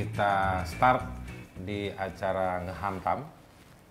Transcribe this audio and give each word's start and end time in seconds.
kita 0.00 0.64
start 0.64 1.04
di 1.60 1.92
acara 1.92 2.64
ngehamtam. 2.64 3.20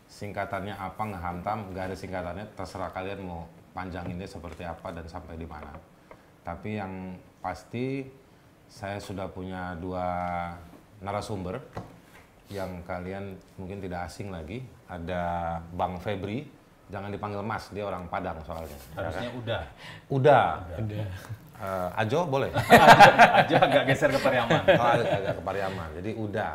Singkatannya 0.10 0.74
apa 0.74 1.04
ngehamtam? 1.06 1.70
Gak 1.78 1.94
ada 1.94 1.96
singkatannya, 1.96 2.46
terserah 2.58 2.90
kalian 2.90 3.22
mau 3.22 3.46
panjanginnya 3.78 4.26
seperti 4.26 4.66
apa 4.66 4.90
dan 4.90 5.06
sampai 5.06 5.38
di 5.38 5.46
mana. 5.46 5.70
Tapi 6.42 6.82
yang 6.82 7.14
pasti 7.46 8.10
saya 8.66 8.98
sudah 8.98 9.30
punya 9.30 9.78
dua 9.78 10.10
narasumber 11.06 11.62
yang 12.50 12.82
kalian 12.90 13.38
mungkin 13.62 13.78
tidak 13.78 14.10
asing 14.10 14.34
lagi. 14.34 14.66
Ada 14.90 15.22
Bang 15.78 16.02
Febri, 16.02 16.50
jangan 16.90 17.14
dipanggil 17.14 17.46
Mas, 17.46 17.70
dia 17.70 17.86
orang 17.86 18.10
Padang 18.10 18.42
soalnya. 18.42 18.74
ya 18.74 18.98
kan? 18.98 19.14
Harusnya 19.14 19.30
udah. 19.38 19.62
Udah. 20.10 20.46
Eh, 21.60 21.90
Ajo 21.94 22.24
boleh? 22.24 22.48
Aja 23.40 23.56
agak 23.60 23.84
geser 23.86 24.10
ke 24.10 24.20
Pariaman. 24.20 24.64
Oh, 24.64 24.88
agak, 24.90 25.12
agak 25.12 25.34
ke 25.36 25.44
Pariaman. 25.44 25.90
Jadi 25.92 26.12
udah. 26.16 26.54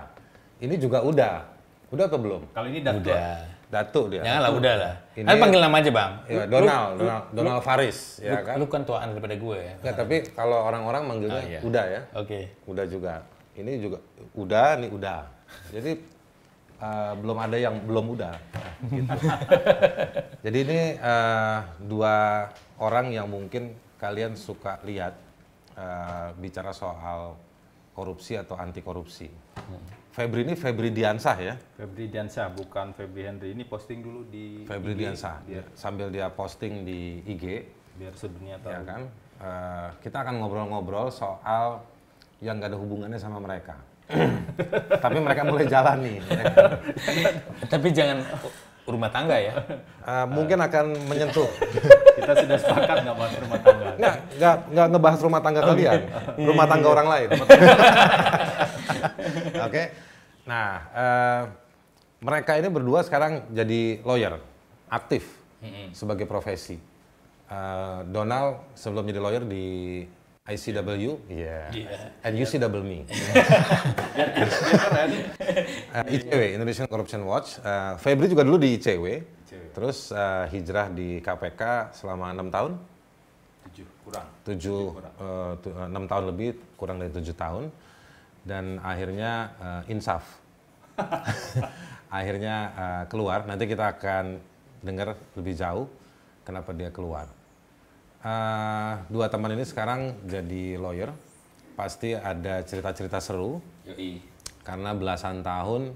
Ini 0.58 0.74
juga 0.76 1.04
udah. 1.04 1.44
Udah 1.92 2.04
atau 2.08 2.16
belum? 2.16 2.42
Kalau 2.50 2.66
ini 2.66 2.80
Datuk. 2.80 3.12
Udah. 3.12 3.36
Datuk 3.64 4.06
dia. 4.08 4.22
Janganlah 4.22 4.52
udah 4.54 4.74
lah. 4.76 4.94
Ini- 5.12 5.26
Ayo 5.26 5.36
panggil 5.36 5.60
nama 5.60 5.76
aja 5.76 5.90
bang. 5.90 6.12
Ya, 6.24 6.32
Lu- 6.32 6.48
Donald, 6.48 6.88
lu- 6.88 6.98
Donald, 7.00 7.24
Donald 7.32 7.60
Faris, 7.60 7.98
Lu, 8.16 8.30
ya 8.30 8.38
kan? 8.40 8.54
lu 8.56 8.64
kan 8.66 8.82
tuaan 8.82 9.06
daripada 9.10 9.34
gue. 9.34 9.60
Nggak, 9.82 9.94
tapi 9.94 10.16
kalau 10.30 10.58
orang-orang 10.62 11.02
manggilnya 11.04 11.42
Oh, 11.42 11.48
iya. 11.48 11.60
udah 11.60 11.84
ya. 11.84 12.00
Oke. 12.14 12.40
Udah 12.64 12.84
juga. 12.86 13.14
Ini 13.54 13.72
juga 13.78 13.98
udah, 14.32 14.68
nih 14.78 14.88
udah. 14.88 15.20
Jadi 15.68 15.92
eh, 16.76 17.12
belum 17.18 17.36
ada 17.36 17.56
yang 17.56 17.74
belum 17.82 18.06
udah. 18.14 18.34
Gitu. 18.94 19.16
Jadi 20.44 20.58
ini 20.60 20.80
eh, 20.94 21.58
dua 21.82 22.46
orang 22.78 23.10
yang 23.10 23.26
mungkin 23.26 23.74
kalian 24.04 24.36
suka 24.36 24.76
lihat 24.84 25.16
eh, 25.80 26.28
bicara 26.36 26.76
soal 26.76 27.40
korupsi 27.96 28.36
atau 28.36 28.60
anti 28.60 28.84
korupsi. 28.84 29.30
Febri 30.14 30.46
ini 30.46 30.54
Febri 30.54 30.92
Diansah 30.92 31.36
ya. 31.40 31.54
Febri 31.74 32.06
Diansyah, 32.12 32.52
bukan 32.52 32.92
Febri 32.92 33.26
Henry. 33.26 33.50
Ini 33.56 33.64
posting 33.66 34.04
dulu 34.04 34.28
di 34.28 34.62
Febri 34.68 34.94
IG, 34.94 35.00
Diansah. 35.00 35.34
Biar, 35.42 35.64
Sambil 35.74 36.06
dia 36.12 36.28
posting 36.30 36.84
di 36.86 37.18
IG, 37.24 37.66
biar 37.98 38.14
sedunia 38.14 38.60
tahu. 38.60 38.70
ya 38.70 38.80
kan? 38.84 39.00
Eh, 39.40 39.88
kita 40.04 40.22
akan 40.22 40.34
ngobrol-ngobrol 40.38 41.10
soal 41.10 41.82
yang 42.44 42.60
gak 42.60 42.76
ada 42.76 42.78
hubungannya 42.78 43.18
sama 43.18 43.40
mereka. 43.40 43.74
Tapi 45.04 45.18
mereka 45.18 45.42
mulai 45.48 45.64
jalani. 45.66 46.20
ya 46.20 46.26
kan? 46.28 46.44
Tapi 47.72 47.88
jangan 47.90 48.18
rumah 48.86 49.10
tangga 49.10 49.34
ya. 49.40 49.54
Eh, 50.06 50.26
mungkin 50.30 50.60
akan 50.60 51.08
menyentuh. 51.08 51.48
Kita 52.24 52.34
sudah 52.40 52.56
sepakat 52.56 52.96
nggak 53.04 53.16
bahas 53.20 53.34
rumah 53.36 53.60
tangga. 53.60 53.88
Nggak, 54.00 54.14
nggak, 54.40 54.56
nggak 54.72 54.86
ngebahas 54.88 55.20
rumah 55.20 55.40
tangga 55.44 55.60
kalian. 55.60 56.00
Rumah 56.40 56.66
tangga 56.66 56.88
orang 56.88 57.08
lain. 57.12 57.28
Oke. 59.68 59.82
Nah, 60.48 60.68
eh, 60.92 61.42
mereka 62.24 62.56
ini 62.56 62.68
berdua 62.72 63.04
sekarang 63.04 63.44
jadi 63.52 64.00
lawyer, 64.00 64.40
aktif 64.88 65.28
sebagai 65.92 66.24
profesi. 66.24 66.80
Eh, 67.44 67.98
Donald 68.08 68.72
sebelum 68.72 69.04
jadi 69.04 69.20
lawyer 69.20 69.44
di 69.44 69.64
ICW, 70.44 71.24
yeah. 71.32 71.72
and 72.20 72.36
you 72.36 72.44
see 72.44 72.60
double 72.60 72.84
me. 72.84 73.04
Eh, 75.94 76.18
ICW, 76.18 76.58
Indonesian 76.58 76.90
Corruption 76.90 77.22
Watch. 77.22 77.62
Eh, 77.62 77.94
Febri 78.02 78.26
juga 78.26 78.42
dulu 78.42 78.58
di 78.58 78.74
ICW, 78.74 79.22
terus 79.74 80.14
eh, 80.14 80.46
hijrah 80.54 80.86
di 80.88 81.18
KPK 81.18 81.92
selama 81.92 82.30
enam 82.30 82.48
tahun? 82.48 82.72
Tujuh, 83.68 83.88
kurang. 84.06 84.26
tujuh 84.46 84.82
eh, 85.02 85.52
eh, 85.66 85.86
enam 85.90 86.04
tahun 86.06 86.24
lebih 86.30 86.48
kurang 86.78 87.02
dari 87.02 87.10
tujuh 87.10 87.34
tahun. 87.34 87.68
Dan 88.46 88.78
akhirnya 88.80 89.32
eh, 89.58 89.92
insaf. 89.92 90.22
Akhirnya 92.14 92.56
eh, 92.78 93.04
keluar. 93.10 93.42
Nanti 93.50 93.66
kita 93.66 93.98
akan 93.98 94.38
dengar 94.84 95.18
lebih 95.34 95.58
jauh 95.58 95.90
kenapa 96.46 96.70
dia 96.70 96.94
keluar. 96.94 97.26
Eh, 98.22 98.92
dua 99.10 99.26
teman 99.26 99.50
ini 99.58 99.66
sekarang 99.66 100.14
jadi 100.22 100.78
lawyer. 100.78 101.10
Pasti 101.74 102.14
ada 102.14 102.62
cerita-cerita 102.62 103.18
seru. 103.18 103.58
Yoi. 103.84 104.32
karena 104.64 104.96
belasan 104.96 105.44
tahun 105.44 105.92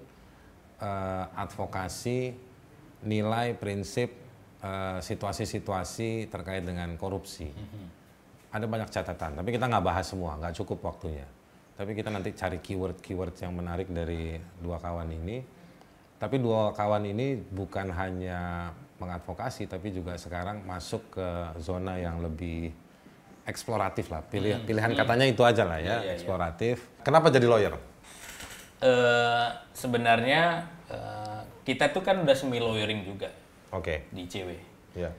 eh, 0.77 1.25
advokasi 1.41 2.48
nilai 3.05 3.55
prinsip 3.55 4.11
eh, 4.63 4.99
situasi-situasi 4.99 6.31
terkait 6.33 6.65
dengan 6.67 6.95
korupsi. 6.99 7.51
Ada 8.49 8.65
banyak 8.65 8.89
catatan 8.89 9.37
tapi 9.39 9.53
kita 9.53 9.69
nggak 9.69 9.85
bahas 9.85 10.07
semua 10.09 10.39
nggak 10.41 10.55
cukup 10.65 10.89
waktunya. 10.89 11.27
Tapi 11.79 11.95
kita 11.95 12.11
nanti 12.11 12.35
cari 12.35 12.59
keyword-keyword 12.59 13.39
yang 13.39 13.55
menarik 13.55 13.87
dari 13.87 14.35
dua 14.59 14.83
kawan 14.83 15.15
ini. 15.15 15.39
Tapi 16.19 16.43
dua 16.43 16.75
kawan 16.75 17.07
ini 17.07 17.39
bukan 17.39 17.95
hanya 17.95 18.75
mengadvokasi 18.99 19.71
tapi 19.71 19.95
juga 19.95 20.19
sekarang 20.19 20.67
masuk 20.67 21.15
ke 21.15 21.29
zona 21.63 21.95
yang 22.03 22.19
lebih 22.19 22.75
eksploratif 23.47 24.11
lah. 24.11 24.27
Pilih 24.27 24.67
pilihan 24.67 24.93
katanya 24.99 25.25
itu 25.25 25.47
aja 25.47 25.63
lah 25.63 25.79
ya 25.79 26.03
eksploratif. 26.19 26.83
Kenapa 27.07 27.31
jadi 27.31 27.47
lawyer? 27.47 27.79
Eh, 28.79 29.49
sebenarnya 29.75 30.67
eh, 30.87 31.38
kita 31.69 31.93
tuh 31.93 32.01
kan 32.01 32.17
udah 32.25 32.33
semi 32.33 32.57
lawyering 32.57 33.05
juga 33.05 33.29
oke 33.69 34.09
di 34.09 34.25
ICW. 34.25 34.51
ya 34.97 35.13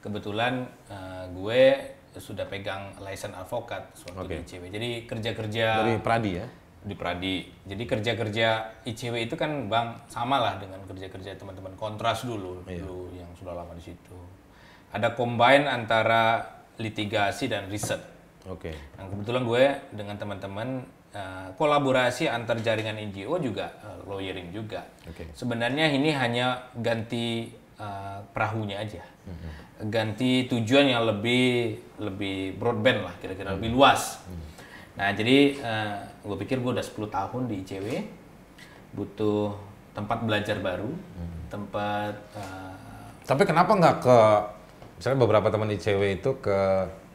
Kebetulan 0.00 0.64
eh, 0.88 1.24
gue 1.28 1.62
sudah 2.16 2.48
pegang 2.48 2.96
license 3.04 3.36
advokat 3.36 3.92
waktu 4.08 4.24
Oke. 4.24 4.32
di 4.32 4.42
ICW. 4.48 4.64
Jadi 4.72 4.90
kerja-kerja 5.04 5.66
dari 5.84 6.00
Pradi 6.00 6.32
ya 6.40 6.46
di 6.80 6.96
Pradi. 6.96 7.44
Jadi 7.68 7.84
kerja-kerja 7.84 8.48
ICW 8.88 9.28
itu 9.28 9.36
kan 9.36 9.68
bang 9.68 10.00
sama 10.08 10.40
lah 10.40 10.56
dengan 10.56 10.80
kerja-kerja 10.88 11.36
teman-teman 11.36 11.76
kontras 11.76 12.24
dulu, 12.24 12.64
dulu 12.64 13.12
yang 13.12 13.28
sudah 13.36 13.52
lama 13.52 13.76
di 13.76 13.92
situ. 13.92 14.16
Ada 14.90 15.12
combine 15.12 15.68
antara 15.68 16.40
litigasi 16.80 17.52
dan 17.52 17.68
riset. 17.68 18.00
oke 18.48 18.72
Yang 18.96 19.06
kebetulan 19.12 19.42
gue 19.44 19.64
dengan 19.92 20.16
teman-teman 20.16 20.68
eh, 21.14 21.48
kolaborasi 21.58 22.30
antar 22.30 22.58
jaringan 22.62 22.98
NGO 23.10 23.36
juga 23.42 23.70
eh, 23.82 23.98
lawyering 24.06 24.54
juga. 24.54 24.86
Oke. 25.06 25.30
Sebenarnya 25.34 25.90
ini 25.90 26.14
hanya 26.14 26.70
ganti 26.78 27.50
eh, 27.78 28.18
perahunya 28.30 28.76
aja, 28.80 29.02
ganti 29.88 30.46
tujuan 30.46 30.92
yang 30.92 31.02
lebih 31.08 31.78
lebih 31.98 32.58
broadband 32.60 33.00
lah 33.06 33.14
kira-kira 33.18 33.56
lebih 33.56 33.72
luas. 33.72 34.20
Nah 34.98 35.08
jadi 35.16 35.56
eh, 35.56 35.96
gue 36.20 36.36
pikir 36.44 36.60
gue 36.60 36.76
udah 36.76 36.84
10 36.84 36.96
tahun 37.08 37.42
di 37.48 37.54
ICW, 37.64 37.86
butuh 38.92 39.56
tempat 39.96 40.22
belajar 40.22 40.60
baru, 40.60 40.92
tempat 41.50 42.14
eh, 42.36 42.74
Tapi 43.24 43.42
kenapa 43.46 43.72
nggak 43.78 43.96
ke 44.02 44.18
misalnya 45.00 45.18
beberapa 45.24 45.48
teman 45.48 45.72
ICW 45.72 46.20
itu 46.20 46.30
ke 46.44 46.58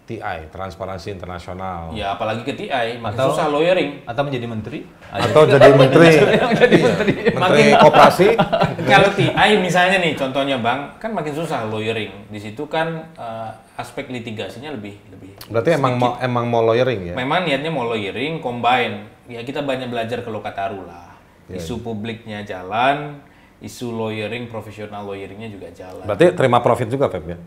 TI, 0.05 0.53
Transparansi 0.53 1.17
Internasional, 1.17 1.89
ya 1.91 2.13
apalagi 2.13 2.45
ke 2.45 2.53
TI, 2.53 3.01
makin 3.01 3.17
Atau- 3.17 3.33
susah 3.33 3.49
lawyering. 3.49 4.05
Atau 4.05 4.21
menjadi 4.21 4.45
menteri? 4.45 4.79
atau 5.05 5.47
jadi 5.47 5.69
menteri, 5.73 6.07
Iya, 6.21 7.33
menteri 7.33 7.63
koperasi, 7.73 8.27
Kalau 8.91 9.09
TI 9.13 9.51
misalnya 9.57 9.97
nih 9.97 10.13
contohnya 10.13 10.61
Bang, 10.61 10.93
kan 11.01 11.09
makin 11.09 11.33
susah 11.33 11.65
lawyering. 11.65 12.29
Di 12.29 12.37
situ 12.37 12.69
kan 12.69 13.09
eh, 13.17 13.49
aspek 13.75 14.05
litigasinya 14.07 14.69
lebih 14.71 14.93
lebih. 15.09 15.33
berarti 15.49 15.73
emang 15.73 15.97
mau 15.97 16.13
emang 16.21 16.45
mau 16.45 16.61
lawyering 16.63 17.11
ya? 17.11 17.15
Memang 17.17 17.43
niatnya 17.43 17.73
mau 17.73 17.85
lawyering 17.85 18.37
combine. 18.39 19.09
Ya 19.25 19.41
kita 19.41 19.65
banyak 19.65 19.89
belajar 19.89 20.21
ke 20.21 20.29
Lokataru 20.29 20.85
lah. 20.85 21.17
Iya, 21.49 21.57
Isu 21.57 21.81
publiknya 21.81 22.45
jalan, 22.45 23.21
isu 23.57 23.89
lawyering 23.89 24.45
profesional 24.45 25.05
lawyeringnya 25.05 25.49
juga 25.49 25.69
jalan. 25.71 26.05
Berarti 26.05 26.33
terima 26.33 26.61
profit 26.61 26.89
juga 26.89 27.09
Feb 27.09 27.25
ya? 27.25 27.37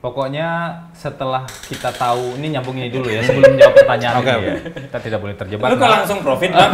Pokoknya 0.00 0.80
setelah 0.96 1.44
kita 1.68 1.92
tahu, 1.92 2.40
ini 2.40 2.56
nyambung 2.56 2.72
ini 2.72 2.88
dulu 2.88 3.12
ya, 3.12 3.20
sebelum 3.20 3.52
jawab 3.52 3.84
pertanyaan 3.84 4.16
Oke, 4.16 4.32
ini 4.32 4.48
ya. 4.48 4.54
Kita 4.88 4.98
tidak 5.04 5.18
boleh 5.20 5.34
terjebak. 5.36 5.68
Lu 5.68 5.76
kok 5.76 5.90
langsung 5.92 6.18
profit 6.24 6.50
Bang? 6.56 6.72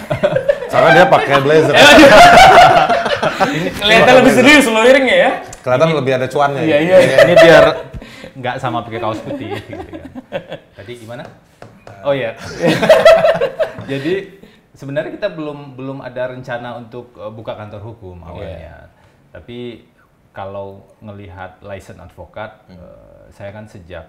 Soalnya 0.74 0.92
dia 0.98 1.06
pakai 1.06 1.38
blazer, 1.38 1.74
Kelihatan 3.78 4.14
lebih 4.18 4.32
serius 4.34 4.66
lawyeringnya 4.66 5.16
ya. 5.16 5.30
kelihatan 5.62 5.88
lebih 5.94 6.12
ada 6.18 6.26
cuannya. 6.26 6.62
Iya, 6.64 6.76
ya. 6.82 6.96
iya. 6.98 7.16
ini 7.28 7.34
biar 7.38 7.64
nggak 8.38 8.56
sama 8.62 8.82
pakai 8.86 8.98
kaos 9.02 9.20
putih 9.22 9.54
gitu 9.58 9.70
kan. 9.74 10.10
Tadi 10.74 10.92
gimana? 10.98 11.24
Oh 12.06 12.14
ya. 12.14 12.34
Jadi 13.90 14.38
sebenarnya 14.74 15.14
kita 15.14 15.28
belum 15.34 15.74
belum 15.74 15.98
ada 16.02 16.30
rencana 16.30 16.78
untuk 16.78 17.14
uh, 17.18 17.30
buka 17.30 17.58
kantor 17.58 17.82
hukum 17.82 18.22
awalnya. 18.22 18.90
Tapi 19.34 19.82
kalau 20.30 20.86
ngelihat 20.98 21.58
license 21.60 21.98
advokat, 21.98 22.62
uh, 22.70 23.26
saya 23.28 23.50
kan 23.50 23.64
sejak 23.64 24.06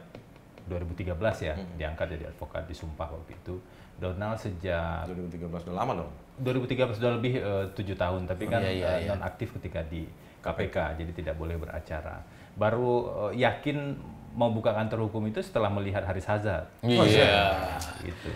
2013 0.66 1.18
ya 1.42 1.58
diangkat 1.76 2.14
jadi 2.14 2.30
advokat 2.30 2.66
disumpah 2.66 3.10
waktu 3.10 3.34
itu. 3.36 3.58
Donald 4.00 4.40
sejak 4.40 5.04
2013 5.06 5.68
udah 5.68 5.76
lama 5.76 6.06
dong. 6.06 6.12
2013 6.40 6.96
sudah 6.96 7.20
lebih 7.20 7.36
eh, 7.36 7.66
tujuh 7.74 8.00
tahun, 8.00 8.24
tapi 8.24 8.48
kan 8.48 8.64
Iya, 8.64 8.72
iya, 8.72 8.92
iya. 9.04 9.10
non 9.12 9.20
aktif 9.20 9.52
ketika 9.60 9.84
di 9.84 10.08
KPK, 10.40 10.96
jadi 10.96 11.12
tidak 11.12 11.36
boleh 11.36 11.60
beracara. 11.60 12.24
Baru 12.56 12.90
eh, 13.28 13.44
yakin 13.44 14.00
mau 14.40 14.48
buka 14.48 14.72
kantor 14.72 15.10
hukum 15.10 15.28
itu 15.28 15.44
setelah 15.44 15.68
melihat 15.68 16.06
Haris 16.06 16.24
Hazard, 16.24 16.72
Iya. 16.80 17.60
gitu. 18.00 18.30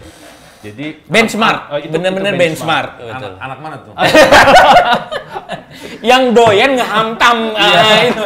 Jadi 0.64 1.00
Benchmark, 1.08 1.72
Oh, 1.72 1.80
itu- 1.80 1.92
itu 1.92 2.36
benchmark. 2.36 2.92
Betul. 2.98 3.14
Anak, 3.14 3.40
anak 3.40 3.60
mana 3.62 3.76
tuh? 3.80 3.94
Yang 6.02 6.24
doyan 6.36 6.72
ngehamtam. 6.78 7.38
ah, 7.56 8.02
itu. 8.06 8.26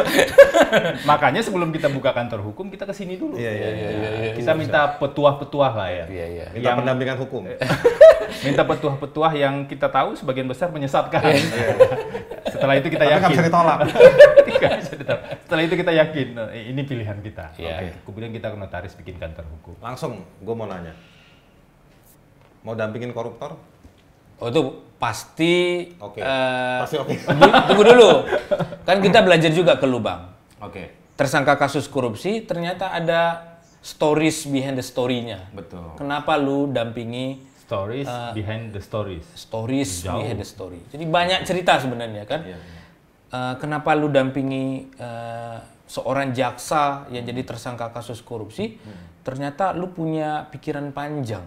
Makanya 1.10 1.40
sebelum 1.40 1.70
kita 1.70 1.88
buka 1.88 2.12
kantor 2.12 2.42
hukum 2.44 2.68
kita 2.68 2.84
ke 2.84 2.94
sini 2.94 3.16
dulu. 3.16 3.38
Iya, 3.38 3.52
iya, 3.52 3.68
iya. 3.72 4.32
kita 4.34 4.52
minta 4.54 4.98
petuah-petuah 5.00 5.72
lah 5.72 5.88
ya. 5.88 6.04
Iya, 6.06 6.26
iya. 6.26 6.44
Minta 6.52 6.76
pendampingan 6.78 7.16
hukum. 7.20 7.42
Minta 8.46 8.62
petuah-petuah 8.62 9.32
yang 9.32 9.64
kita 9.64 9.88
tahu 9.88 10.12
sebagian 10.12 10.44
besar 10.44 10.68
menyesatkan. 10.68 11.22
Setelah 12.52 12.74
itu 12.76 12.88
kita 12.92 13.08
Tapi 13.08 13.12
yakin. 13.16 13.24
Nggak 13.24 13.34
bisa 13.34 13.46
ditolak. 13.48 13.78
Setelah 15.48 15.62
itu 15.64 15.74
kita 15.80 15.92
yakin 15.96 16.28
eh, 16.52 16.64
ini 16.68 16.82
pilihan 16.84 17.18
kita. 17.24 17.56
Iya. 17.56 17.76
Oke. 17.80 17.86
Kemudian 18.04 18.30
kita 18.36 18.52
ke 18.52 18.56
notaris 18.60 18.92
bikin 19.00 19.16
kantor 19.16 19.48
hukum. 19.48 19.80
Langsung, 19.80 20.20
gue 20.44 20.54
mau 20.54 20.68
nanya. 20.68 20.92
Mau 22.66 22.76
dampingin 22.76 23.16
koruptor? 23.16 23.56
Oh 24.38 24.46
itu 24.46 24.62
pasti. 24.96 25.88
Oke. 25.98 26.18
eh, 26.18 26.78
Pasti 26.80 26.96
oke. 26.96 27.14
tunggu- 27.26 27.54
Tunggu 27.66 27.82
dulu. 27.84 28.10
Kan 28.82 28.98
kita 29.04 29.18
belajar 29.20 29.50
juga 29.50 29.74
ke 29.74 29.84
lubang. 29.84 30.30
Oke. 30.58 30.94
Tersangka 31.14 31.54
kasus 31.54 31.86
korupsi 31.86 32.40
ternyata 32.40 32.90
ada 32.90 33.54
stories 33.78 34.46
behind 34.46 34.74
the 34.74 34.82
story-nya. 34.82 35.50
Betul. 35.50 35.94
Kenapa 35.94 36.34
lu 36.34 36.68
dampingi 36.68 37.46
Stories 37.60 38.08
Ah. 38.08 38.32
behind 38.32 38.72
the 38.72 38.80
stories. 38.80 39.28
stories 39.34 40.00
Jauh. 40.00 40.16
behind 40.16 40.38
the 40.38 40.46
story? 40.46 40.80
Jadi 40.88 41.04
banyak 41.04 41.44
cerita 41.44 41.76
sebenarnya 41.76 42.24
kan. 42.24 42.40
Iya, 42.42 42.56
iya. 42.56 42.80
Eh, 43.28 43.54
kenapa 43.58 43.92
lu 43.92 44.08
dampingi 44.08 44.88
eh, 44.90 45.56
seorang 45.84 46.32
jaksa 46.32 47.04
yang 47.08 47.22
jadi 47.22 47.44
tersangka 47.44 47.90
kasus 47.90 48.18
korupsi? 48.18 48.80
Ternyata 49.20 49.76
lu 49.76 49.88
punya 49.88 50.48
pikiran 50.48 50.88
panjang. 50.90 51.44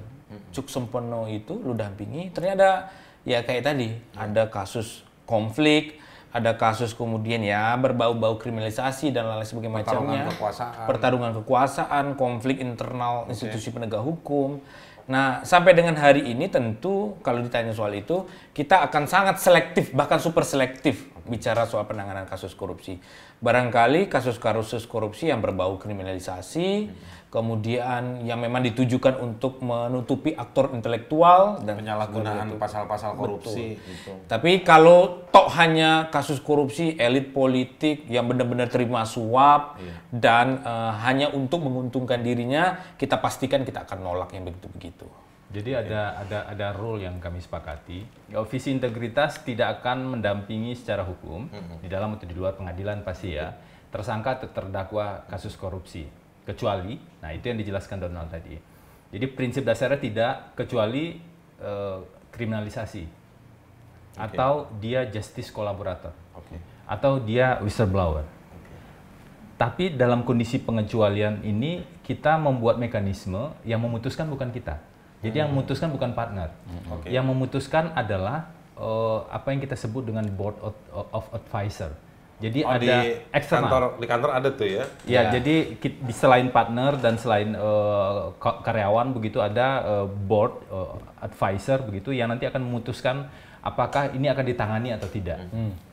Cuk 0.51 0.67
Sempono 0.71 1.27
itu 1.27 1.59
lu 1.59 1.75
dampingi. 1.75 2.31
Ternyata 2.31 2.91
ya 3.27 3.43
kayak 3.45 3.63
tadi 3.67 3.93
ada 4.17 4.49
kasus 4.49 5.05
konflik, 5.29 6.01
ada 6.31 6.55
kasus 6.55 6.95
kemudian 6.95 7.43
ya 7.43 7.75
berbau-bau 7.75 8.39
kriminalisasi 8.39 9.11
dan 9.11 9.27
lain 9.27 9.43
sebagainya 9.43 9.83
Pertarungan 9.83 10.07
macamnya. 10.15 10.31
kekuasaan. 10.31 10.85
Pertarungan 10.87 11.31
kekuasaan, 11.43 12.05
konflik 12.15 12.57
internal 12.63 13.27
institusi 13.27 13.75
penegak 13.75 13.99
hukum. 13.99 14.63
Nah, 15.11 15.43
sampai 15.43 15.75
dengan 15.75 15.99
hari 15.99 16.23
ini 16.31 16.47
tentu 16.47 17.19
kalau 17.19 17.43
ditanya 17.43 17.75
soal 17.75 17.91
itu, 17.91 18.23
kita 18.55 18.79
akan 18.87 19.11
sangat 19.11 19.43
selektif, 19.43 19.91
bahkan 19.91 20.23
super 20.23 20.47
selektif 20.47 21.11
bicara 21.27 21.67
soal 21.67 21.83
penanganan 21.83 22.23
kasus 22.23 22.55
korupsi. 22.55 22.95
Barangkali 23.43 24.07
kasus-kasus 24.07 24.87
korupsi 24.87 25.27
yang 25.27 25.43
berbau 25.43 25.75
kriminalisasi, 25.75 26.87
kemudian 27.31 28.27
yang 28.27 28.43
memang 28.43 28.59
ditujukan 28.59 29.15
untuk 29.23 29.63
menutupi 29.63 30.35
aktor 30.35 30.75
intelektual 30.75 31.63
dan 31.63 31.79
Penyalahgunaan 31.79 32.59
pasal-pasal 32.59 33.15
korupsi. 33.15 33.79
Tapi 34.27 34.67
kalau 34.67 35.23
tok 35.31 35.47
hanya 35.55 36.11
kasus 36.11 36.43
korupsi 36.43 36.99
elit 36.99 37.31
politik 37.31 38.03
yang 38.11 38.27
benar-benar 38.27 38.67
terima 38.67 39.07
suap 39.07 39.79
dan 40.11 40.59
eh, 40.59 40.93
hanya 41.07 41.31
untuk 41.31 41.63
menguntungkan 41.63 42.19
dirinya, 42.19 42.75
kita 42.99 43.23
pastikan 43.23 43.63
kita 43.63 43.87
akan 43.87 44.03
nolak 44.03 44.35
yang 44.35 44.43
begitu-begitu. 44.43 45.07
Jadi 45.51 45.71
ada 45.75 46.19
ada 46.19 46.47
ada 46.51 46.67
rule 46.75 47.07
yang 47.07 47.19
kami 47.23 47.39
sepakati. 47.39 48.31
Ya, 48.31 48.43
Visi 48.43 48.75
integritas 48.75 49.39
tidak 49.43 49.79
akan 49.79 50.19
mendampingi 50.19 50.75
secara 50.75 51.03
hukum 51.03 51.47
di 51.79 51.87
dalam 51.91 52.15
atau 52.15 52.27
di 52.27 52.35
luar 52.35 52.59
pengadilan 52.59 53.07
pasti 53.07 53.35
ya. 53.39 53.55
Tersangka 53.91 54.39
atau 54.39 54.47
terdakwa 54.55 55.27
kasus 55.27 55.59
korupsi 55.59 56.20
kecuali 56.51 56.99
nah 57.23 57.31
itu 57.31 57.47
yang 57.47 57.57
dijelaskan 57.59 58.03
Donald 58.03 58.27
tadi. 58.27 58.59
Jadi 59.11 59.25
prinsip 59.27 59.63
dasarnya 59.67 59.99
tidak 59.99 60.33
kecuali 60.55 61.19
eh, 61.59 61.99
kriminalisasi 62.31 63.03
atau 64.15 64.67
dia 64.79 65.07
justice 65.07 65.51
kolaborator 65.51 66.11
Oke. 66.35 66.59
atau 66.87 67.19
dia 67.23 67.59
whistleblower. 67.63 68.27
Tapi 69.55 69.93
dalam 69.93 70.25
kondisi 70.25 70.57
pengecualian 70.57 71.45
ini 71.45 71.85
kita 72.01 72.35
membuat 72.41 72.81
mekanisme 72.81 73.53
yang 73.61 73.77
memutuskan 73.77 74.25
bukan 74.25 74.49
kita. 74.49 74.81
Jadi 75.21 75.37
yang 75.37 75.53
memutuskan 75.53 75.93
bukan 75.93 76.17
partner. 76.17 76.49
Oke. 76.89 77.13
Yang 77.13 77.25
memutuskan 77.29 77.93
adalah 77.93 78.49
eh, 78.73 79.19
apa 79.29 79.53
yang 79.53 79.61
kita 79.61 79.77
sebut 79.77 80.09
dengan 80.09 80.25
board 80.33 80.57
of, 80.65 80.73
of 81.13 81.25
advisor. 81.35 81.93
Jadi 82.41 82.59
Oh, 82.61 82.71
ada 82.71 82.81
di 82.81 82.97
eksternal. 83.29 83.63
kantor 83.63 83.83
di 83.95 84.07
kantor 84.07 84.29
ada 84.33 84.49
tuh 84.49 84.65
ya. 84.67 84.83
Ya, 85.05 85.21
jadi 85.31 85.55
ki- 85.75 86.01
di 86.01 86.11
selain 86.11 86.49
partner 86.49 86.97
dan 86.97 87.15
selain 87.15 87.53
eh, 87.53 88.19
ka- 88.35 88.59
karyawan 88.61 89.13
begitu 89.13 89.37
ada 89.39 89.67
eh, 89.79 90.07
board 90.09 90.53
eh, 90.67 90.91
advisor 91.21 91.81
begitu 91.81 92.09
yang 92.09 92.27
nanti 92.27 92.43
akan 92.43 92.59
memutuskan 92.59 93.29
apakah 93.61 94.09
ini 94.09 94.25
akan 94.25 94.41
ditangani 94.43 94.89
atau 94.91 95.05
tidak. 95.05 95.37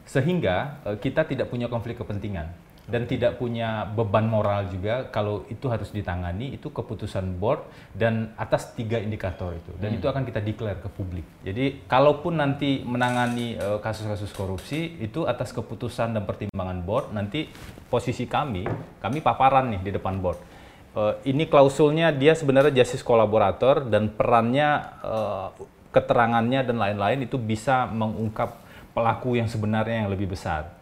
Sehingga 0.05 0.57
eh, 0.83 0.97
kita 0.97 1.23
tidak 1.23 1.47
punya 1.47 1.67
konflik 1.67 1.95
kepentingan 1.95 2.49
dan 2.89 3.05
tidak 3.05 3.37
punya 3.37 3.85
beban 3.85 4.25
moral 4.25 4.73
juga 4.73 5.13
kalau 5.13 5.45
itu 5.53 5.69
harus 5.69 5.93
ditangani 5.93 6.57
itu 6.57 6.73
keputusan 6.73 7.37
board 7.37 7.61
dan 7.93 8.33
atas 8.41 8.73
tiga 8.73 8.97
indikator 8.97 9.53
itu 9.53 9.77
dan 9.77 9.93
itu 9.93 10.09
akan 10.09 10.25
kita 10.25 10.41
declare 10.41 10.81
ke 10.81 10.89
publik. 10.89 11.29
Jadi 11.45 11.85
kalaupun 11.85 12.41
nanti 12.41 12.81
menangani 12.81 13.61
eh, 13.61 13.79
kasus-kasus 13.85 14.33
korupsi 14.33 14.97
itu 15.05 15.29
atas 15.29 15.53
keputusan 15.53 16.17
dan 16.17 16.25
pertimbangan 16.25 16.81
board 16.81 17.13
nanti 17.13 17.53
posisi 17.93 18.25
kami 18.25 18.65
kami 19.05 19.21
paparan 19.21 19.69
nih 19.77 19.81
di 19.85 19.91
depan 19.93 20.17
board. 20.25 20.41
Eh, 20.97 21.15
ini 21.29 21.45
klausulnya 21.45 22.09
dia 22.17 22.33
sebenarnya 22.33 22.73
justice 22.73 23.05
kolaborator 23.05 23.85
dan 23.85 24.09
perannya 24.17 24.69
eh, 25.05 25.49
keterangannya 25.93 26.65
dan 26.65 26.77
lain-lain 26.81 27.29
itu 27.29 27.37
bisa 27.37 27.85
mengungkap 27.85 28.65
pelaku 28.97 29.37
yang 29.37 29.47
sebenarnya 29.47 30.05
yang 30.05 30.11
lebih 30.11 30.33
besar. 30.33 30.73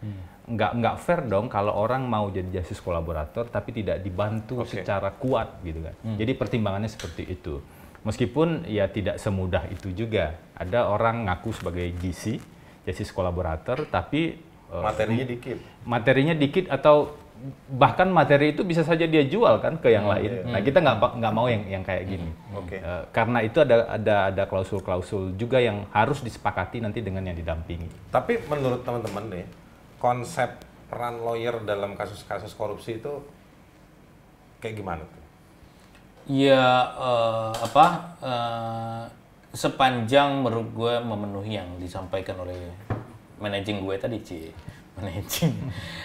Nggak 0.47 0.71
nggak 0.79 0.95
fair 1.03 1.21
dong 1.27 1.51
kalau 1.51 1.75
orang 1.75 2.07
mau 2.07 2.31
jadi 2.31 2.47
justice 2.59 2.79
kolaborator 2.79 3.51
tapi 3.51 3.75
tidak 3.75 3.99
dibantu 3.99 4.63
Oke. 4.63 4.79
secara 4.79 5.11
kuat 5.11 5.59
gitu 5.61 5.83
kan. 5.83 5.95
Jadi 6.15 6.31
pertimbangannya 6.33 6.87
seperti 6.87 7.27
itu. 7.27 7.59
Meskipun 8.07 8.63
ya 8.63 8.87
tidak 8.87 9.19
semudah 9.19 9.67
itu 9.67 9.91
juga. 9.91 10.39
Ada 10.55 10.87
orang 10.87 11.27
ngaku 11.27 11.51
sebagai 11.51 11.91
GC, 11.99 12.39
justice 12.87 13.11
kolaborator 13.11 13.83
tapi 13.91 14.39
eh, 14.71 14.83
Materinya 14.83 15.25
dikit. 15.27 15.57
materinya 15.83 16.31
dikit 16.31 16.71
atau 16.71 17.11
bahkan 17.69 18.09
materi 18.09 18.49
itu 18.55 18.65
bisa 18.65 18.81
saja 18.81 19.05
dia 19.05 19.21
jual 19.27 19.61
kan 19.61 19.77
ke 19.77 19.93
yang 19.93 20.09
lain. 20.09 20.47
Nah 20.49 20.57
kita 20.63 20.81
nggak 20.81 21.21
nggak 21.21 21.33
mau 21.35 21.45
yang 21.45 21.63
yang 21.69 21.83
kayak 21.85 22.07
gini. 22.07 22.31
Oke. 22.55 22.79
Eh, 22.81 23.03
karena 23.13 23.43
itu 23.45 23.61
ada 23.61 23.85
ada 23.91 24.15
ada 24.33 24.43
klausul-klausul 24.47 25.35
juga 25.37 25.59
yang 25.61 25.85
harus 25.93 26.23
disepakati 26.23 26.81
nanti 26.81 27.03
dengan 27.03 27.27
yang 27.27 27.37
didampingi. 27.37 28.09
Tapi 28.09 28.41
menurut 28.49 28.81
teman-teman 28.81 29.23
nih, 29.29 29.45
konsep 29.97 30.49
peran 30.87 31.19
lawyer 31.19 31.59
dalam 31.61 31.93
kasus-kasus 31.93 32.53
korupsi 32.53 32.97
itu 32.97 33.13
kayak 34.59 34.77
gimana 34.77 35.01
tuh? 35.01 35.21
Ya 36.27 36.63
eh, 36.93 37.51
apa 37.57 37.85
eh, 38.19 39.03
sepanjang 39.51 40.43
menurut 40.43 40.69
gue 40.71 40.93
memenuhi 41.01 41.55
yang 41.55 41.69
disampaikan 41.77 42.37
oleh 42.39 42.57
managing 43.37 43.81
gue 43.81 43.95
tadi 43.95 44.17
Ci 44.21 44.39
managing 44.97 45.53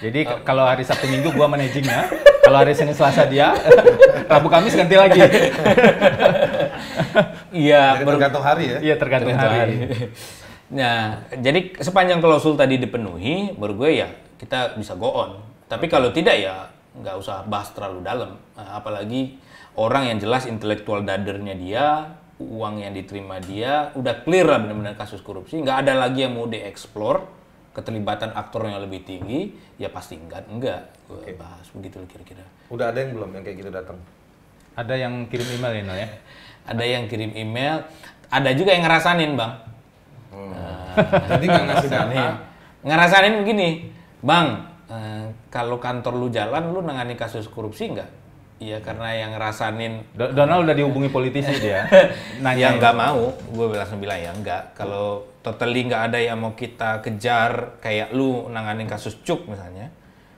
Jadi 0.04 0.20
k- 0.20 0.40
kalau 0.44 0.68
hari 0.68 0.84
Sabtu 0.84 1.08
Minggu 1.08 1.32
gua 1.32 1.48
managingnya, 1.56 2.12
kalau 2.44 2.60
hari 2.60 2.76
Senin 2.76 2.92
Selasa 2.92 3.24
dia, 3.24 3.56
Rabu 4.32 4.52
Kamis 4.52 4.76
ganti 4.76 5.00
lagi. 5.00 5.16
iya 7.52 7.96
tergantung 8.04 8.44
hari 8.44 8.64
ya. 8.68 8.78
Iya 8.84 8.94
tergantung 9.00 9.32
hari. 9.32 9.88
Nah, 10.72 11.28
jadi 11.36 11.76
sepanjang 11.76 12.24
klausul 12.24 12.56
tadi 12.56 12.80
dipenuhi, 12.80 13.52
menurut 13.52 13.76
gue 13.76 13.90
ya 14.00 14.08
kita 14.40 14.80
bisa 14.80 14.96
go 14.96 15.12
on. 15.12 15.30
Tapi 15.68 15.84
kalau 15.88 16.08
tidak 16.16 16.40
ya 16.40 16.72
nggak 16.96 17.16
usah 17.20 17.44
bahas 17.44 17.72
terlalu 17.76 18.00
dalam. 18.00 18.40
Nah, 18.56 18.80
apalagi 18.80 19.36
orang 19.76 20.08
yang 20.12 20.18
jelas 20.20 20.48
intelektual 20.48 21.04
dadernya 21.04 21.54
dia, 21.56 21.86
uang 22.40 22.80
yang 22.80 22.96
diterima 22.96 23.36
dia, 23.44 23.92
udah 23.96 24.24
clear 24.24 24.48
lah 24.48 24.64
benar-benar 24.64 24.96
kasus 24.96 25.20
korupsi. 25.20 25.60
Nggak 25.60 25.84
ada 25.84 26.08
lagi 26.08 26.24
yang 26.24 26.40
mau 26.40 26.48
dieksplor 26.48 27.20
keterlibatan 27.72 28.36
aktor 28.36 28.68
yang 28.68 28.80
lebih 28.84 29.04
tinggi, 29.04 29.52
ya 29.80 29.88
pasti 29.88 30.16
enggak, 30.16 30.44
enggak. 30.48 30.92
Gue 31.08 31.32
bahas 31.36 31.68
begitu 31.72 32.00
kira-kira. 32.08 32.44
Udah 32.68 32.92
ada 32.92 33.00
yang 33.00 33.16
belum 33.16 33.32
yang 33.36 33.44
kayak 33.44 33.56
gitu 33.60 33.70
datang? 33.72 33.96
Ada 34.72 34.94
yang 34.96 35.28
kirim 35.28 35.48
email 35.60 35.72
ya, 35.72 35.82
Nol, 35.84 35.96
ya? 36.00 36.08
Ada 36.64 36.84
yang 36.84 37.04
kirim 37.08 37.32
email, 37.36 37.84
ada 38.32 38.50
juga 38.56 38.72
yang 38.72 38.84
ngerasanin 38.88 39.36
bang. 39.36 39.71
Jadi 41.28 41.44
nggak 41.48 41.64
ngasih 41.68 41.88
data. 41.88 42.06
Nih, 42.08 42.30
ngerasain 42.84 43.34
begini, 43.44 43.68
Bang, 44.22 44.66
eh, 44.88 45.26
kalau 45.48 45.80
kantor 45.80 46.14
lu 46.18 46.28
jalan, 46.28 46.72
lu 46.72 46.80
nangani 46.84 47.16
kasus 47.16 47.48
korupsi 47.48 47.92
nggak? 47.92 48.10
Iya, 48.62 48.78
karena 48.78 49.10
yang 49.10 49.34
ngerasanin 49.34 50.14
Do- 50.14 50.30
Donald 50.30 50.70
udah 50.70 50.76
dihubungi 50.78 51.10
politisi 51.10 51.50
dia. 51.58 51.82
Nanya 52.44 52.70
yang 52.70 52.74
nggak 52.78 52.94
mau, 52.94 53.34
gue 53.34 53.66
langsung 53.74 53.98
bilang 53.98 54.22
ya 54.22 54.30
nggak. 54.30 54.78
Kalau 54.78 55.26
totally 55.42 55.90
nggak 55.90 56.14
ada 56.14 56.18
yang 56.22 56.38
mau 56.38 56.54
kita 56.54 57.02
kejar, 57.02 57.82
kayak 57.82 58.14
lu 58.14 58.46
nanganin 58.54 58.86
kasus 58.86 59.18
cuk 59.26 59.50
misalnya, 59.50 59.90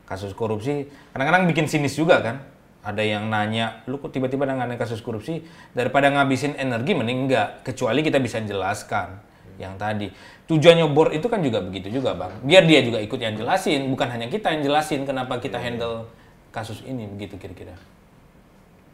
kasus 0.09 0.33
korupsi, 0.33 0.89
kadang-kadang 1.13 1.45
bikin 1.53 1.69
sinis 1.69 1.93
juga 2.01 2.25
kan. 2.25 2.41
Ada 2.85 3.01
yang 3.01 3.29
nanya, 3.29 3.85
lu 3.89 3.97
kok 4.01 4.13
tiba-tiba 4.13 4.45
nanganin 4.49 4.77
kasus 4.81 5.05
korupsi? 5.05 5.45
Daripada 5.77 6.09
ngabisin 6.09 6.57
energi, 6.57 6.97
mending 6.97 7.29
enggak. 7.29 7.65
Kecuali 7.65 8.01
kita 8.01 8.21
bisa 8.21 8.41
jelaskan 8.41 9.21
yang 9.59 9.75
tadi. 9.79 10.11
Tujuannya 10.51 10.87
board 10.93 11.17
itu 11.17 11.27
kan 11.31 11.41
juga 11.41 11.63
begitu 11.65 11.89
juga 11.89 12.15
bang. 12.15 12.33
Biar 12.45 12.63
dia 12.67 12.81
juga 12.85 12.99
ikut 13.01 13.21
yang 13.21 13.35
jelasin, 13.39 13.89
bukan 13.89 14.09
hanya 14.11 14.27
kita 14.29 14.53
yang 14.53 14.63
jelasin 14.67 15.07
kenapa 15.07 15.39
kita 15.41 15.57
handle 15.57 16.09
kasus 16.55 16.83
ini 16.87 17.09
begitu 17.11 17.35
kira-kira. 17.41 17.75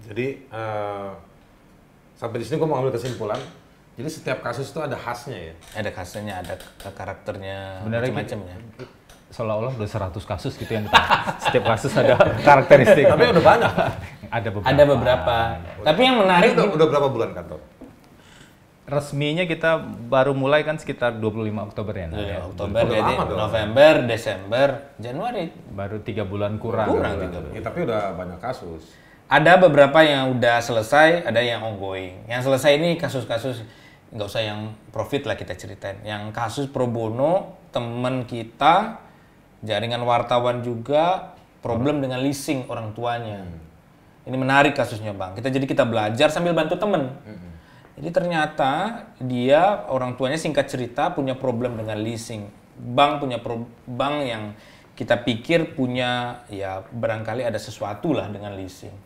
Jadi 0.08 0.48
eh, 0.48 1.10
sampai 2.16 2.36
di 2.40 2.44
sini 2.48 2.56
gue 2.56 2.68
mau 2.68 2.80
ambil 2.80 2.96
kesimpulan. 2.96 3.40
Jadi 4.00 4.08
setiap 4.08 4.40
kasus 4.40 4.72
itu 4.72 4.80
ada 4.80 4.96
khasnya 4.96 5.52
ya. 5.52 5.54
Ada 5.76 5.90
kasusnya, 5.92 6.34
ada 6.40 6.54
karakternya, 6.96 7.84
Sebenarnya 7.84 8.12
macam-macamnya. 8.16 8.56
Seolah-olah 9.30 9.72
udah 9.76 9.86
100 9.86 10.16
kasus 10.24 10.56
gitu 10.56 10.72
yang 10.72 10.88
kita, 10.88 11.04
setiap 11.44 11.64
kasus 11.68 11.92
ada 11.94 12.16
karakteristik. 12.40 13.04
Tapi 13.06 13.24
udah 13.28 13.44
banyak. 13.44 13.72
ada 14.40 14.48
beberapa. 14.48 14.70
Ada 14.72 14.82
beberapa. 14.88 15.36
Tapi 15.84 16.00
yang 16.00 16.16
Ini 16.16 16.22
menarik 16.24 16.50
udah, 16.56 16.66
udah 16.80 16.86
berapa 16.88 17.08
bulan 17.12 17.30
kantor? 17.36 17.60
Resminya 18.90 19.46
kita 19.46 19.78
baru 20.10 20.34
mulai 20.34 20.66
kan 20.66 20.74
sekitar 20.74 21.22
25 21.22 21.46
Oktober 21.70 21.94
ya. 21.94 22.06
Nah, 22.10 22.18
Ya, 22.18 22.26
ya. 22.26 22.38
Oktober, 22.42 22.82
Udah 22.82 22.90
jadi 22.90 23.12
lama 23.14 23.22
dong. 23.24 23.38
November, 23.38 23.92
Desember, 24.10 24.68
Januari. 24.98 25.44
Baru 25.70 26.02
tiga 26.02 26.26
bulan 26.26 26.58
kurang. 26.58 26.90
Kurang 26.90 27.22
tiga 27.22 27.38
Ya, 27.54 27.62
tapi 27.62 27.86
udah 27.86 28.18
banyak 28.18 28.42
kasus. 28.42 28.98
Ada 29.30 29.62
beberapa 29.62 30.02
yang 30.02 30.34
udah 30.34 30.58
selesai, 30.58 31.22
ada 31.22 31.38
yang 31.38 31.62
ongoing. 31.62 32.26
Yang 32.26 32.50
selesai 32.50 32.82
ini 32.82 32.98
kasus-kasus 32.98 33.62
nggak 34.10 34.26
usah 34.26 34.42
yang 34.42 34.74
profit 34.90 35.22
lah 35.22 35.38
kita 35.38 35.54
ceritain. 35.54 36.02
Yang 36.02 36.34
kasus 36.34 36.66
pro 36.66 36.90
bono, 36.90 37.54
temen 37.70 38.26
kita, 38.26 38.98
jaringan 39.62 40.02
wartawan 40.02 40.66
juga, 40.66 41.30
problem 41.62 42.02
dengan 42.02 42.18
leasing 42.18 42.66
orang 42.66 42.90
tuanya. 42.90 43.46
Ini 44.26 44.34
menarik 44.34 44.74
kasusnya 44.74 45.14
bang. 45.14 45.38
Kita 45.38 45.46
jadi 45.46 45.62
kita 45.62 45.86
belajar 45.86 46.26
sambil 46.34 46.50
bantu 46.50 46.74
temen. 46.74 47.14
Jadi 48.00 48.16
ternyata 48.16 49.04
dia 49.20 49.84
orang 49.92 50.16
tuanya 50.16 50.40
singkat 50.40 50.72
cerita 50.72 51.12
punya 51.12 51.36
problem 51.36 51.76
dengan 51.76 52.00
leasing. 52.00 52.48
Bank 52.80 53.20
punya 53.20 53.36
pro, 53.44 53.68
bank 53.84 54.16
yang 54.24 54.56
kita 54.96 55.20
pikir 55.20 55.76
punya 55.76 56.40
ya 56.48 56.80
barangkali 56.80 57.44
ada 57.44 57.60
sesuatu 57.60 58.16
lah 58.16 58.32
dengan 58.32 58.56
leasing. 58.56 58.96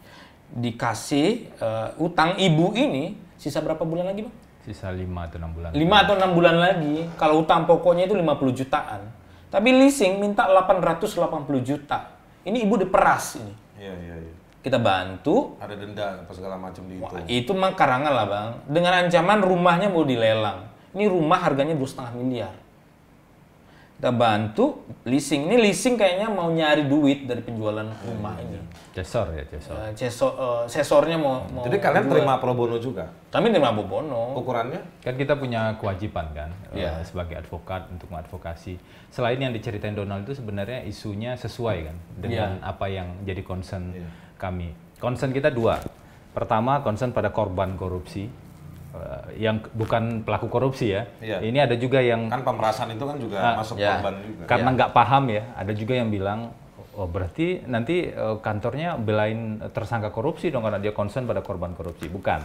Dikasih 0.54 1.58
eh, 1.58 1.88
utang 1.98 2.38
ibu 2.38 2.70
ini 2.78 3.18
sisa 3.34 3.58
berapa 3.58 3.82
bulan 3.82 4.14
lagi 4.14 4.30
bang? 4.30 4.34
Sisa 4.62 4.94
5 4.94 5.02
atau 5.02 5.36
6 5.42 5.56
bulan. 5.58 5.70
5 5.74 6.02
atau 6.06 6.14
6 6.14 6.38
bulan 6.38 6.56
lagi. 6.56 6.96
Kalau 7.18 7.42
utang 7.42 7.66
pokoknya 7.66 8.06
itu 8.06 8.14
50 8.14 8.62
jutaan. 8.62 9.02
Tapi 9.50 9.68
leasing 9.74 10.22
minta 10.22 10.46
880 10.46 11.18
juta. 11.66 12.14
Ini 12.46 12.62
ibu 12.62 12.78
diperas 12.78 13.42
ini. 13.42 13.52
Iya, 13.76 13.94
iya, 13.98 14.16
iya. 14.22 14.34
Kita 14.64 14.80
bantu, 14.80 15.60
Ada 15.60 15.76
denda 15.76 16.24
apa 16.24 16.32
segala 16.32 16.56
macam 16.56 16.88
di 16.88 16.96
itu. 16.96 17.04
Wah, 17.04 17.20
itu 17.28 17.52
mah 17.52 17.76
karangan 17.76 18.08
lah 18.10 18.24
bang. 18.24 18.48
Dengan 18.64 18.92
ancaman 18.98 19.44
rumahnya 19.44 19.92
mau 19.92 20.02
dilelang. 20.02 20.64
Ini 20.96 21.04
rumah 21.04 21.36
harganya 21.36 21.76
dua 21.76 21.84
setengah 21.84 22.16
miliar. 22.16 22.54
Kita 23.94 24.08
bantu 24.10 24.82
leasing. 25.04 25.46
Ini 25.46 25.60
leasing 25.60 25.94
kayaknya 25.94 26.26
mau 26.26 26.48
nyari 26.48 26.84
duit 26.84 27.24
dari 27.24 27.40
penjualan 27.40 27.84
rumah 28.02 28.34
ini. 28.36 28.56
Cesor 28.90 29.32
ya, 29.32 29.44
cesor. 29.46 29.76
Eh, 29.76 29.92
ceso- 29.92 30.32
eh, 30.34 30.64
sesornya 30.66 31.14
mau, 31.14 31.44
mau 31.46 31.62
Jadi 31.62 31.76
kalian 31.78 32.04
jual. 32.04 32.12
terima 32.16 32.34
pro 32.36 32.52
bono 32.52 32.76
juga? 32.76 33.04
Kami 33.28 33.50
terima 33.50 33.70
bobono. 33.70 34.32
Ukurannya? 34.34 34.80
Kan 34.98 35.14
kita 35.14 35.34
punya 35.34 35.76
kewajiban 35.76 36.26
kan 36.32 36.50
eh, 36.72 36.82
Iya. 36.82 37.04
sebagai 37.04 37.36
advokat 37.36 37.84
untuk 37.90 38.08
mengadvokasi. 38.08 38.80
Selain 39.10 39.36
yang 39.36 39.52
diceritain 39.52 39.92
Donald 39.92 40.24
itu 40.24 40.34
sebenarnya 40.34 40.82
isunya 40.82 41.34
sesuai 41.34 41.78
kan 41.84 41.96
dengan 42.16 42.64
apa 42.64 42.88
yang 42.88 43.12
jadi 43.22 43.42
concern 43.42 43.92
Iya. 43.92 44.08
Kami. 44.44 44.68
Concern 45.00 45.32
kita 45.32 45.48
dua. 45.48 45.80
Pertama 46.36 46.84
concern 46.84 47.10
pada 47.10 47.30
korban 47.30 47.72
korupsi 47.74 48.28
eh, 48.92 49.22
yang 49.40 49.64
bukan 49.72 50.20
pelaku 50.20 50.46
korupsi 50.50 50.92
ya. 50.92 51.02
Iya. 51.18 51.38
Ini 51.40 51.58
ada 51.64 51.74
juga 51.74 52.04
yang 52.04 52.28
Kan 52.28 52.44
pemerasan 52.44 52.92
itu 52.92 53.04
kan 53.06 53.16
juga 53.16 53.36
Ah, 53.40 53.54
masuk 53.58 53.76
ya. 53.80 53.96
korban 53.96 54.14
juga. 54.20 54.42
karena 54.44 54.68
nggak 54.74 54.90
paham 54.92 55.24
ya, 55.30 55.42
ada 55.54 55.72
juga 55.72 55.94
yang 55.96 56.10
bilang 56.12 56.52
oh 56.94 57.10
berarti 57.10 57.64
nanti 57.66 58.06
eh, 58.06 58.36
kantornya 58.38 58.94
belain 58.98 59.58
tersangka 59.72 60.10
korupsi 60.10 60.52
dong 60.52 60.62
karena 60.62 60.78
dia 60.78 60.92
concern 60.92 61.24
pada 61.24 61.40
korban 61.40 61.72
korupsi. 61.72 62.06
Bukan. 62.06 62.40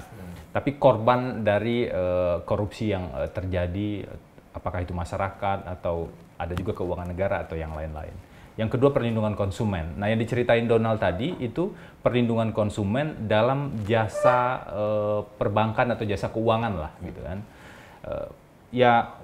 Tapi 0.50 0.82
korban 0.82 1.46
dari 1.46 1.86
eh, 1.86 2.38
korupsi 2.46 2.90
yang 2.90 3.10
eh, 3.14 3.30
terjadi 3.30 4.06
apakah 4.50 4.82
itu 4.82 4.94
masyarakat 4.94 5.66
atau 5.70 6.10
ada 6.38 6.54
juga 6.54 6.74
keuangan 6.74 7.06
negara 7.06 7.46
atau 7.46 7.54
yang 7.54 7.74
lain-lain. 7.74 8.16
Yang 8.60 8.76
kedua 8.76 8.92
perlindungan 8.92 9.40
konsumen. 9.40 9.96
Nah, 9.96 10.12
yang 10.12 10.20
diceritain 10.20 10.68
Donald 10.68 11.00
tadi 11.00 11.32
itu 11.40 11.72
perlindungan 12.04 12.52
konsumen 12.52 13.32
dalam 13.32 13.72
jasa 13.88 14.68
eh, 14.68 15.20
perbankan 15.40 15.96
atau 15.96 16.04
jasa 16.04 16.28
keuangan 16.28 16.74
lah 16.76 16.92
gitu 17.00 17.24
kan. 17.24 17.40
Eh, 18.04 18.28
ya 18.84 19.16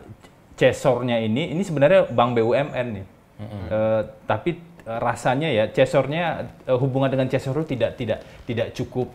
cesornya 0.55 1.19
ini 1.19 1.51
ini 1.51 1.61
sebenarnya 1.67 2.07
bank 2.15 2.31
BUMN 2.39 2.87
nih. 2.95 3.05
Eh, 3.43 4.01
tapi 4.23 4.55
eh, 4.87 4.99
rasanya 5.03 5.51
ya 5.51 5.67
cesornya 5.67 6.47
hubungan 6.79 7.11
dengan 7.11 7.27
cesor 7.27 7.59
itu 7.59 7.75
tidak 7.75 7.99
tidak 7.99 8.19
tidak 8.47 8.67
cukup 8.71 9.11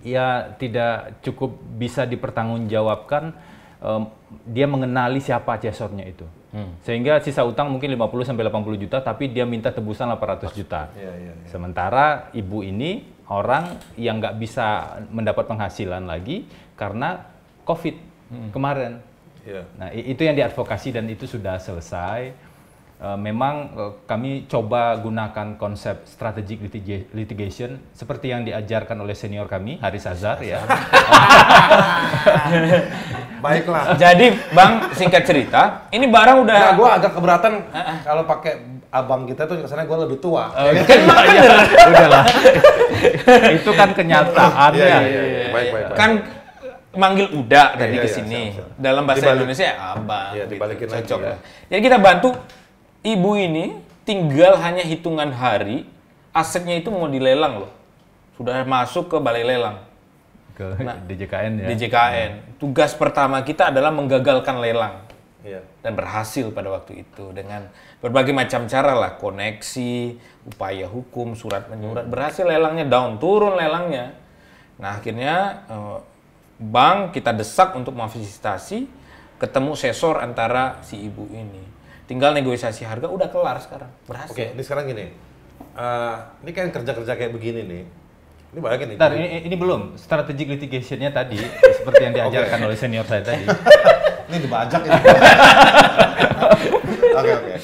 ya 0.00 0.54
tidak 0.56 1.20
cukup 1.20 1.60
bisa 1.76 2.08
dipertanggungjawabkan 2.08 3.36
em, 3.82 4.02
dia 4.48 4.66
mengenali 4.68 5.20
siapa 5.20 5.58
cesornya 5.60 6.06
itu. 6.06 6.26
Sehingga 6.88 7.20
sisa 7.20 7.44
utang 7.44 7.68
mungkin 7.68 7.92
50 7.92 8.32
sampai 8.32 8.48
80 8.48 8.80
juta 8.80 9.04
tapi 9.04 9.28
dia 9.28 9.44
minta 9.44 9.68
tebusan 9.68 10.08
800 10.16 10.56
juta. 10.56 10.88
Iya, 10.96 11.12
iya, 11.12 11.32
iya. 11.36 11.48
Sementara 11.52 12.32
ibu 12.32 12.64
ini 12.64 13.04
orang 13.28 13.76
yang 14.00 14.22
nggak 14.22 14.40
bisa 14.40 14.96
mendapat 15.12 15.44
penghasilan 15.44 16.08
lagi 16.08 16.48
karena 16.78 17.28
COVID 17.68 17.96
kemarin. 18.56 19.02
Iya. 19.46 19.62
Nah, 19.78 19.88
itu 19.92 20.22
yang 20.24 20.34
diadvokasi 20.34 20.96
dan 20.96 21.06
itu 21.06 21.28
sudah 21.28 21.60
selesai. 21.60 22.34
Eh, 22.96 23.12
memang 23.14 23.54
eh, 23.70 23.92
kami 24.04 24.48
coba 24.48 24.96
gunakan 24.96 25.52
konsep 25.54 26.00
strategic 26.06 26.64
litiga- 26.64 27.04
litigation 27.12 27.76
seperti 27.92 28.32
yang 28.32 28.40
diajarkan 28.40 28.96
oleh 28.96 29.12
senior 29.12 29.44
kami 29.44 29.76
Haris 29.76 30.08
Azhar 30.08 30.40
ya. 30.40 30.64
Baiklah. 33.36 33.94
Jadi 33.94 34.26
bang 34.48 34.72
singkat 34.92 35.22
cerita, 35.22 35.84
ini 35.90 36.08
barang 36.08 36.36
udah 36.40 36.56
Nah, 36.56 36.72
gue 36.72 36.88
agak 36.90 37.12
keberatan 37.12 37.52
kalau 38.00 38.24
pakai 38.24 38.64
abang 38.88 39.28
kita 39.28 39.44
tuh 39.44 39.60
kesannya 39.60 39.84
gue 39.84 39.98
lebih 40.02 40.18
tua. 40.18 40.48
kan 40.48 40.72
bener. 41.04 41.52
Udahlah. 41.86 42.24
itu 43.52 43.70
kan 43.70 43.92
kenyataan 43.92 44.70
Iya, 44.72 44.86
ya. 44.88 44.98
iya, 44.98 45.22
iya. 45.22 45.40
Baik, 45.46 45.68
baik, 45.68 45.84
baik. 45.84 45.94
kan 45.94 46.10
manggil 46.96 47.28
udah 47.30 47.76
tadi 47.76 47.92
Iya, 47.92 48.02
ke 48.02 48.08
iya, 48.08 48.16
sini. 48.16 48.42
Dalam 48.74 49.04
bahasa 49.04 49.20
Dibalik- 49.20 49.36
Indonesia 49.38 49.64
ya 49.66 49.74
abang. 49.92 50.32
Iya, 50.32 50.44
dibalikin 50.48 50.86
lagi, 50.88 50.96
cocok 51.04 51.20
ya. 51.20 51.34
Jadi 51.68 51.80
kita 51.82 51.98
bantu 52.00 52.28
ibu 53.06 53.38
ini 53.38 53.78
tinggal 54.02 54.58
hanya 54.58 54.82
hitungan 54.82 55.30
hari 55.30 55.86
asetnya 56.34 56.82
itu 56.82 56.90
mau 56.90 57.06
dilelang 57.06 57.62
loh. 57.62 57.72
Sudah 58.34 58.66
masuk 58.68 59.08
ke 59.08 59.16
balai 59.16 59.46
lelang 59.46 59.80
Ke 60.52 60.76
DJKN 61.08 61.64
ya. 61.64 61.66
di 61.72 61.74
JKN. 61.80 62.60
Tugas 62.60 62.92
pertama 62.92 63.40
kita 63.40 63.72
adalah 63.72 63.88
menggagalkan 63.88 64.60
lelang 64.60 65.06
Iya. 65.46 65.62
dan 65.78 65.94
berhasil 65.94 66.50
pada 66.50 66.74
waktu 66.74 67.06
itu 67.06 67.30
dengan 67.30 67.70
berbagai 68.02 68.34
macam 68.34 68.66
cara 68.66 68.98
lah 68.98 69.14
koneksi 69.14 70.18
upaya 70.42 70.90
hukum 70.90 71.38
surat 71.38 71.70
menyurat 71.70 72.02
berhasil 72.10 72.42
lelangnya 72.42 72.82
down 72.82 73.22
turun 73.22 73.54
lelangnya 73.54 74.10
nah 74.74 74.98
akhirnya 74.98 75.62
eh, 75.70 75.98
bank 76.58 77.14
kita 77.14 77.30
desak 77.30 77.78
untuk 77.78 77.94
memfasilitasi 77.94 78.90
ketemu 79.38 79.78
sesor 79.78 80.18
antara 80.18 80.82
si 80.82 80.98
ibu 81.06 81.30
ini 81.30 81.62
tinggal 82.06 82.32
negosiasi 82.32 82.86
harga 82.86 83.10
udah 83.10 83.28
kelar 83.28 83.58
sekarang 83.58 83.90
berhasil 84.06 84.32
Oke, 84.32 84.54
ini 84.54 84.62
sekarang 84.62 84.86
gini. 84.86 85.06
Eh, 85.76 86.16
ini 86.46 86.50
kan 86.54 86.70
kerja-kerja 86.72 87.12
kayak 87.18 87.32
begini 87.34 87.60
nih. 87.66 87.82
Ini 88.54 88.58
bayangin 88.62 88.86
nih. 88.88 88.96
Bentar, 88.96 89.12
ini, 89.12 89.26
ini 89.44 89.56
belum 89.58 89.98
strategic 90.00 90.46
litigation-nya 90.56 91.10
tadi 91.12 91.36
seperti 91.82 92.00
yang 92.00 92.14
diajarkan 92.14 92.58
oleh 92.64 92.76
senior 92.78 93.04
saya 93.04 93.20
tadi. 93.20 93.44
Ini 94.26 94.42
dibajak 94.42 94.82
ini. 94.82 94.90
Oke, 97.14 97.30
oke. 97.30 97.54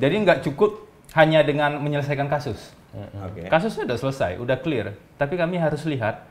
Jadi 0.00 0.14
nggak 0.24 0.40
cukup 0.48 0.88
hanya 1.12 1.44
dengan 1.44 1.76
menyelesaikan 1.76 2.24
kasus. 2.32 2.72
Oke. 3.20 3.52
Kasusnya 3.52 3.84
udah 3.84 3.98
selesai, 4.00 4.32
udah 4.40 4.56
clear. 4.64 4.96
Tapi 5.20 5.36
kami 5.36 5.60
harus 5.60 5.84
lihat 5.84 6.24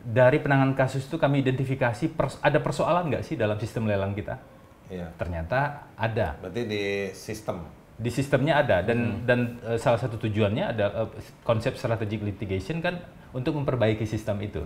dari 0.00 0.40
penanganan 0.40 0.72
kasus 0.72 1.04
itu 1.04 1.20
kami 1.20 1.44
identifikasi 1.44 2.08
pers- 2.16 2.40
ada 2.40 2.58
persoalan 2.64 3.12
nggak 3.12 3.28
sih 3.28 3.36
dalam 3.36 3.60
sistem 3.60 3.84
lelang 3.92 4.16
kita? 4.16 4.40
Iya. 4.88 5.06
Ternyata 5.16 5.88
ada. 5.94 6.36
Berarti 6.40 6.62
di 6.64 6.84
sistem. 7.12 7.64
Di 7.98 8.10
sistemnya 8.14 8.62
ada 8.62 8.82
dan 8.84 9.26
dan 9.26 9.58
eh, 9.66 9.78
salah 9.78 9.98
satu 9.98 10.16
tujuannya 10.22 10.64
ada 10.76 10.86
eh, 11.06 11.08
konsep 11.42 11.74
strategic 11.74 12.22
litigation 12.22 12.78
kan 12.78 13.00
untuk 13.34 13.58
memperbaiki 13.58 14.08
sistem 14.08 14.40
itu. 14.40 14.64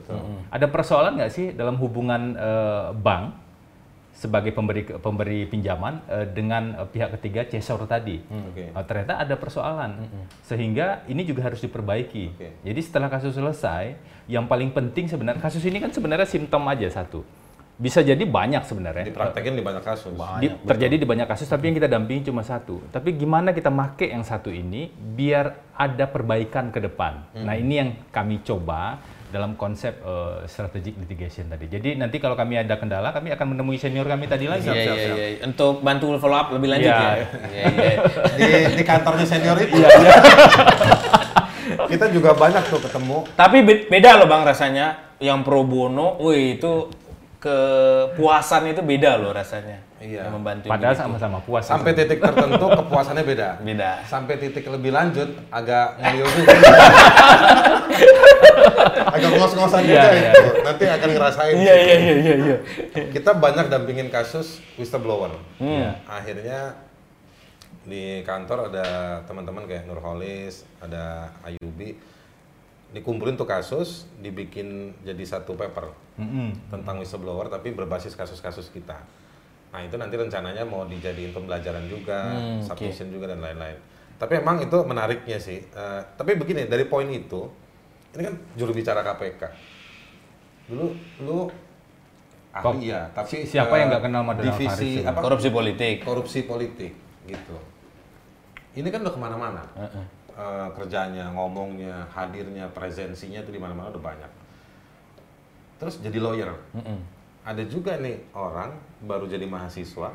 Ada 0.52 0.68
persoalan 0.68 1.18
nggak 1.18 1.32
sih 1.32 1.46
dalam 1.56 1.80
hubungan 1.80 2.36
eh, 2.36 2.88
bank 2.92 3.42
sebagai 4.12 4.52
pemberi 4.52 4.84
pemberi 4.84 5.48
pinjaman 5.48 6.04
eh, 6.06 6.26
dengan 6.28 6.76
eh, 6.76 6.86
pihak 6.86 7.16
ketiga 7.18 7.48
Cesor 7.48 7.88
tadi. 7.88 8.20
Oke. 8.20 8.70
Oh, 8.76 8.84
ternyata 8.84 9.18
ada 9.18 9.34
persoalan, 9.34 10.04
sehingga 10.44 11.02
ini 11.08 11.24
juga 11.24 11.48
harus 11.48 11.64
diperbaiki. 11.64 12.24
Oke. 12.36 12.48
Jadi 12.62 12.80
setelah 12.84 13.08
kasus 13.08 13.32
selesai, 13.32 13.96
yang 14.28 14.44
paling 14.44 14.70
penting 14.70 15.08
sebenarnya 15.08 15.40
kasus 15.40 15.64
ini 15.64 15.80
kan 15.80 15.90
sebenarnya 15.90 16.28
simptom 16.28 16.62
aja 16.68 16.86
satu. 16.92 17.24
Bisa 17.72 17.98
jadi 17.98 18.20
banyak 18.20 18.62
sebenarnya. 18.62 19.04
Dipraktekin 19.04 19.52
di 19.52 19.64
banyak 19.64 19.82
kasus. 19.82 20.12
Di- 20.38 20.54
terjadi 20.62 20.94
di 20.94 21.06
banyak 21.06 21.26
kasus, 21.26 21.46
tapi 21.46 21.66
yang 21.66 21.76
kita 21.76 21.88
dampingi 21.88 22.28
cuma 22.28 22.40
satu. 22.40 22.78
Tapi 22.88 23.16
gimana 23.16 23.50
kita 23.50 23.68
make 23.68 24.06
yang 24.06 24.22
satu 24.22 24.48
ini 24.48 24.86
biar 24.88 25.72
ada 25.72 26.04
perbaikan 26.06 26.68
ke 26.68 26.78
depan. 26.78 27.26
Nah 27.34 27.54
ini 27.54 27.74
yang 27.74 27.90
kami 28.08 28.40
coba 28.40 29.00
dalam 29.32 29.56
konsep 29.56 29.96
eh, 29.98 30.44
strategic 30.44 30.94
litigation 30.94 31.48
tadi. 31.48 31.64
Jadi 31.66 31.96
nanti 31.96 32.20
kalau 32.20 32.36
kami 32.36 32.54
ada 32.54 32.76
kendala, 32.76 33.10
kami 33.10 33.32
akan 33.32 33.56
menemui 33.56 33.80
senior 33.80 34.04
kami 34.04 34.28
tadi 34.28 34.44
lagi. 34.44 34.68
Iya, 34.68 34.76
iya, 34.76 34.92
iya. 35.08 35.26
Untuk 35.42 35.80
bantu 35.80 36.12
follow 36.20 36.36
up 36.36 36.52
lebih 36.52 36.68
lanjut 36.68 36.86
Iya. 36.86 37.00
ya. 37.00 37.08
Iya, 37.08 37.64
iya. 37.72 37.94
di, 38.36 38.44
di 38.76 38.84
kantornya 38.84 39.24
senior 39.24 39.56
itu. 39.56 39.80
Kita 41.88 42.06
juga 42.12 42.36
banyak 42.36 42.62
tuh 42.68 42.80
ketemu. 42.80 43.24
Tapi 43.32 43.56
be- 43.64 43.84
beda 43.88 44.20
loh 44.20 44.28
Bang 44.28 44.44
rasanya. 44.44 45.16
Yang 45.16 45.38
pro 45.46 45.62
bono, 45.62 46.18
wih 46.18 46.58
itu 46.58 46.90
kepuasan 47.42 48.70
itu 48.70 48.80
beda 48.86 49.18
loh 49.18 49.34
rasanya. 49.34 49.82
Iya. 49.98 50.30
Yang 50.30 50.34
membantu. 50.38 50.66
Padahal 50.70 50.94
sama-sama 50.94 51.42
puas. 51.42 51.66
Sampai 51.66 51.90
titik 51.90 52.22
tertentu 52.22 52.66
kepuasannya 52.70 53.26
beda. 53.26 53.58
beda. 53.58 54.06
Sampai 54.06 54.38
titik 54.38 54.62
lebih 54.70 54.94
lanjut 54.94 55.26
agak 55.50 55.94
ngelio 55.98 56.26
juga. 56.30 56.54
agak 59.10 59.30
ngos-ngosan 59.34 59.82
juga 59.82 59.98
Iya, 59.98 60.10
iya. 60.14 60.30
itu. 60.30 60.50
Nanti 60.62 60.84
akan 60.86 61.08
ngerasain. 61.10 61.54
Iya, 61.58 61.74
iya, 61.74 61.96
iya, 61.98 62.14
iya, 62.14 62.34
iya. 62.38 62.56
Kita 63.10 63.34
banyak 63.34 63.66
dampingin 63.66 64.06
kasus 64.06 64.62
whistleblower. 64.78 65.34
Hmm. 65.58 65.98
Akhirnya 66.06 66.78
di 67.82 68.22
kantor 68.22 68.70
ada 68.70 68.86
teman-teman 69.26 69.66
kayak 69.66 69.90
Nurholis, 69.90 70.62
ada 70.78 71.34
Ayubi, 71.42 71.98
dikumpulin 72.94 73.34
tuh 73.34 73.50
kasus, 73.50 74.06
dibikin 74.22 74.94
jadi 75.02 75.26
satu 75.26 75.58
paper 75.58 75.90
Mm-mm. 76.12 76.52
tentang 76.68 76.98
whistleblower 76.98 77.48
tapi 77.48 77.72
berbasis 77.72 78.12
kasus-kasus 78.12 78.68
kita. 78.68 79.00
Nah 79.72 79.80
itu 79.80 79.96
nanti 79.96 80.14
rencananya 80.14 80.60
mau 80.62 80.84
dijadiin 80.84 81.32
pembelajaran 81.32 81.86
juga, 81.86 82.28
oke. 82.60 82.68
submission 82.68 83.08
juga 83.08 83.28
dan 83.28 83.40
lain-lain. 83.40 83.80
Tapi 84.14 84.38
emang 84.38 84.60
itu 84.60 84.76
menariknya 84.82 85.40
sih. 85.40 85.64
Eh, 85.64 86.00
tapi 86.14 86.36
begini 86.36 86.64
dari 86.64 86.84
poin 86.84 87.08
itu, 87.08 87.48
ini 88.12 88.22
kan 88.22 88.34
juru 88.54 88.70
bicara 88.70 89.00
KPK. 89.00 89.42
Dulu 90.68 90.86
lu 91.22 91.38
Kok- 92.52 92.76
ahli 92.76 92.92
ya, 92.92 93.08
tapi 93.10 93.26
si- 93.26 93.48
siapa 93.48 93.72
eh, 93.72 93.78
yang 93.80 93.88
nggak 93.88 94.04
kenal 94.04 94.22
Madonna 94.22 94.52
divisi 94.52 94.68
Faris? 95.00 95.08
apa? 95.08 95.18
Korupsi 95.18 95.48
politik. 95.48 95.94
korupsi 96.04 96.40
politik 96.44 96.92
gitu. 97.24 97.56
Ini 98.72 98.88
kan 98.88 99.00
udah 99.00 99.12
ke 99.12 99.20
mana-mana. 99.20 99.64
Heeh. 99.74 100.04
Eh, 100.32 100.68
kerjanya, 100.72 101.32
ngomongnya, 101.32 102.04
hadirnya, 102.08 102.68
presensinya 102.70 103.40
itu 103.40 103.50
di 103.50 103.60
mana-mana 103.60 103.88
udah 103.88 104.00
banyak. 104.02 104.30
Terus 105.82 105.98
jadi 105.98 106.22
lawyer. 106.22 106.54
Mm-mm. 106.78 106.98
Ada 107.42 107.66
juga 107.66 107.98
nih 107.98 108.22
orang 108.38 108.70
baru 109.02 109.26
jadi 109.26 109.42
mahasiswa, 109.44 110.14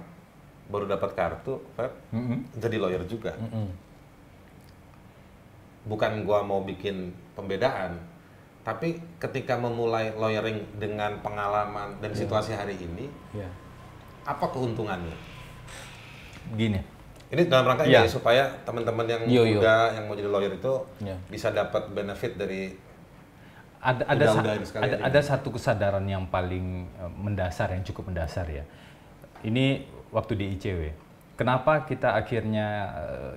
baru 0.71 0.88
dapat 0.88 1.12
kartu, 1.12 1.59
Feb, 1.75 1.91
Mm-mm. 2.15 2.39
jadi 2.55 2.79
lawyer 2.79 3.03
juga. 3.03 3.36
Mm-mm. 3.36 3.67
Bukan 5.91 6.24
gua 6.24 6.39
mau 6.39 6.63
bikin 6.63 7.12
pembedaan, 7.36 8.00
tapi 8.63 8.95
ketika 9.19 9.59
memulai 9.59 10.12
lawyering 10.12 10.63
dengan 10.79 11.19
pengalaman 11.19 12.00
dan 12.00 12.15
situasi 12.15 12.55
hari 12.55 12.79
ini, 12.79 13.12
Iya. 13.36 13.51
apa 14.24 14.47
keuntungannya? 14.47 15.15
Gini. 16.55 16.79
Ini 17.27 17.43
dalam 17.51 17.67
rangka 17.67 17.83
Iya. 17.83 18.03
ini 18.03 18.07
supaya 18.07 18.47
teman-teman 18.63 19.03
yang 19.03 19.24
Yo, 19.27 19.43
yo. 19.43 19.59
muda 19.59 19.91
yang 19.91 20.07
mau 20.07 20.15
jadi 20.15 20.31
lawyer 20.31 20.51
itu 20.55 20.74
Iya. 21.03 21.15
bisa 21.27 21.51
dapat 21.51 21.91
benefit 21.91 22.39
dari 22.39 22.71
ada 23.80 24.04
ada 24.06 24.26
sa- 24.28 24.44
ada, 24.80 24.96
ada 25.00 25.20
satu 25.22 25.50
kesadaran 25.50 26.04
yang 26.04 26.26
paling 26.26 26.66
eh, 26.88 27.12
mendasar 27.13 27.72
yang 27.72 27.84
cukup 27.84 28.10
mendasar 28.10 28.46
ya. 28.48 28.63
Ini 29.40 29.86
waktu 30.10 30.34
di 30.34 30.46
ICW. 30.52 30.82
Kenapa 31.36 31.86
kita 31.86 32.13
akhirnya 32.13 32.68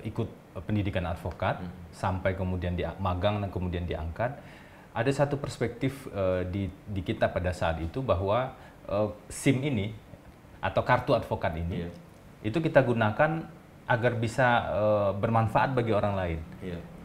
eh, 0.01 0.09
ikut 0.09 0.27
pendidikan 0.63 1.05
advokat 1.05 1.61
Hmm. 1.61 1.69
sampai 1.91 2.33
kemudian 2.33 2.73
di 2.73 2.83
magang 2.97 3.37
dan 3.37 3.49
kemudian 3.49 3.85
diangkat? 3.85 4.33
Ada 4.91 5.23
satu 5.23 5.37
perspektif 5.37 6.09
eh, 6.09 6.43
di 6.45 6.67
di 6.85 7.01
kita 7.01 7.29
pada 7.29 7.53
saat 7.53 7.79
itu 7.79 8.01
bahwa 8.01 8.51
eh, 8.85 9.09
SIM 9.29 9.61
ini 9.61 9.93
atau 10.59 10.81
kartu 10.81 11.13
advokat 11.13 11.53
ini 11.55 11.85
Iya. 11.85 11.89
itu 12.43 12.57
kita 12.57 12.81
gunakan 12.81 13.45
agar 13.85 14.13
bisa 14.15 14.47
eh, 14.67 15.11
bermanfaat 15.15 15.71
bagi 15.71 15.91
orang 15.91 16.13
lain, 16.15 16.39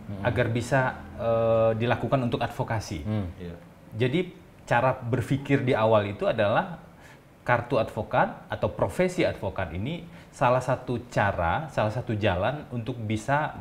Iya. 0.06 0.22
agar 0.22 0.46
bisa 0.48 0.80
eh, 1.18 1.70
dilakukan 1.74 2.20
untuk 2.22 2.38
advokasi. 2.38 3.02
Hmm. 3.02 3.26
Iya. 3.36 3.56
Jadi 3.96 4.20
cara 4.62 4.94
berpikir 4.94 5.62
di 5.62 5.74
awal 5.74 6.10
itu 6.10 6.26
adalah 6.26 6.78
kartu 7.42 7.78
advokat 7.78 8.46
atau 8.50 8.70
profesi 8.70 9.22
advokat 9.22 9.70
ini 9.72 10.02
salah 10.30 10.58
satu 10.58 11.06
cara, 11.06 11.70
salah 11.70 11.90
satu 11.90 12.14
jalan 12.14 12.66
untuk 12.70 12.98
bisa 12.98 13.54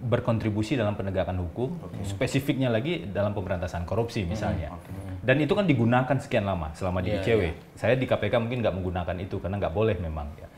berkontribusi 0.00 0.80
dalam 0.80 0.96
penegakan 0.96 1.36
hukum, 1.44 1.76
spesifiknya 2.02 2.72
lagi 2.72 3.04
dalam 3.04 3.36
pemberantasan 3.36 3.84
korupsi 3.84 4.24
misalnya. 4.24 4.72
Dan 5.20 5.36
itu 5.44 5.52
kan 5.52 5.68
digunakan 5.68 6.16
sekian 6.16 6.48
lama 6.48 6.72
selama 6.72 7.04
di 7.04 7.12
Iya, 7.12 7.20
ICW. 7.20 7.40
iya. 7.44 7.52
Saya 7.76 7.94
di 8.00 8.08
KPK 8.08 8.40
mungkin 8.40 8.64
nggak 8.64 8.74
menggunakan 8.74 9.16
itu 9.20 9.36
karena 9.36 9.60
nggak 9.60 9.74
boleh 9.76 9.96
memang. 10.00 10.32
Ya. 10.40 10.48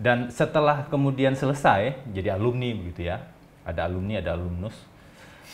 Dan 0.00 0.32
setelah 0.32 0.88
kemudian 0.88 1.36
selesai 1.36 2.00
jadi 2.08 2.36
alumni 2.36 2.72
begitu 2.72 3.04
ya, 3.04 3.20
ada 3.66 3.90
alumni, 3.90 4.22
ada 4.22 4.38
alumnus. 4.38 4.76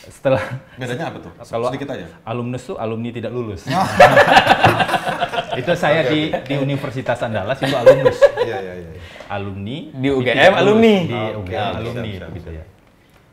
Setelah 0.02 0.42
Bedanya 0.76 1.08
apa 1.14 1.18
tuh? 1.22 1.32
Kalau- 1.46 1.70
Sedikit 1.72 1.88
aja. 1.94 2.06
alumnus 2.26 2.62
tuh 2.66 2.76
alumni 2.76 3.08
tidak 3.08 3.32
lulus. 3.32 3.64
itu 5.60 5.72
saya 5.76 6.08
di 6.08 6.32
di 6.32 6.54
Universitas 6.58 7.18
Andalas 7.22 7.58
itu 7.60 7.72
alumnus. 7.72 8.18
Iya, 8.42 8.58
iya, 8.60 8.74
iya. 8.76 8.90
Alumni 9.30 9.88
Di 9.94 10.08
UGM 10.10 10.52
alumni. 10.52 10.94
Di 11.06 11.20
UGM 11.38 11.48
siap, 11.54 11.78
alumni 11.80 12.10
begitu 12.28 12.50
ya. 12.52 12.64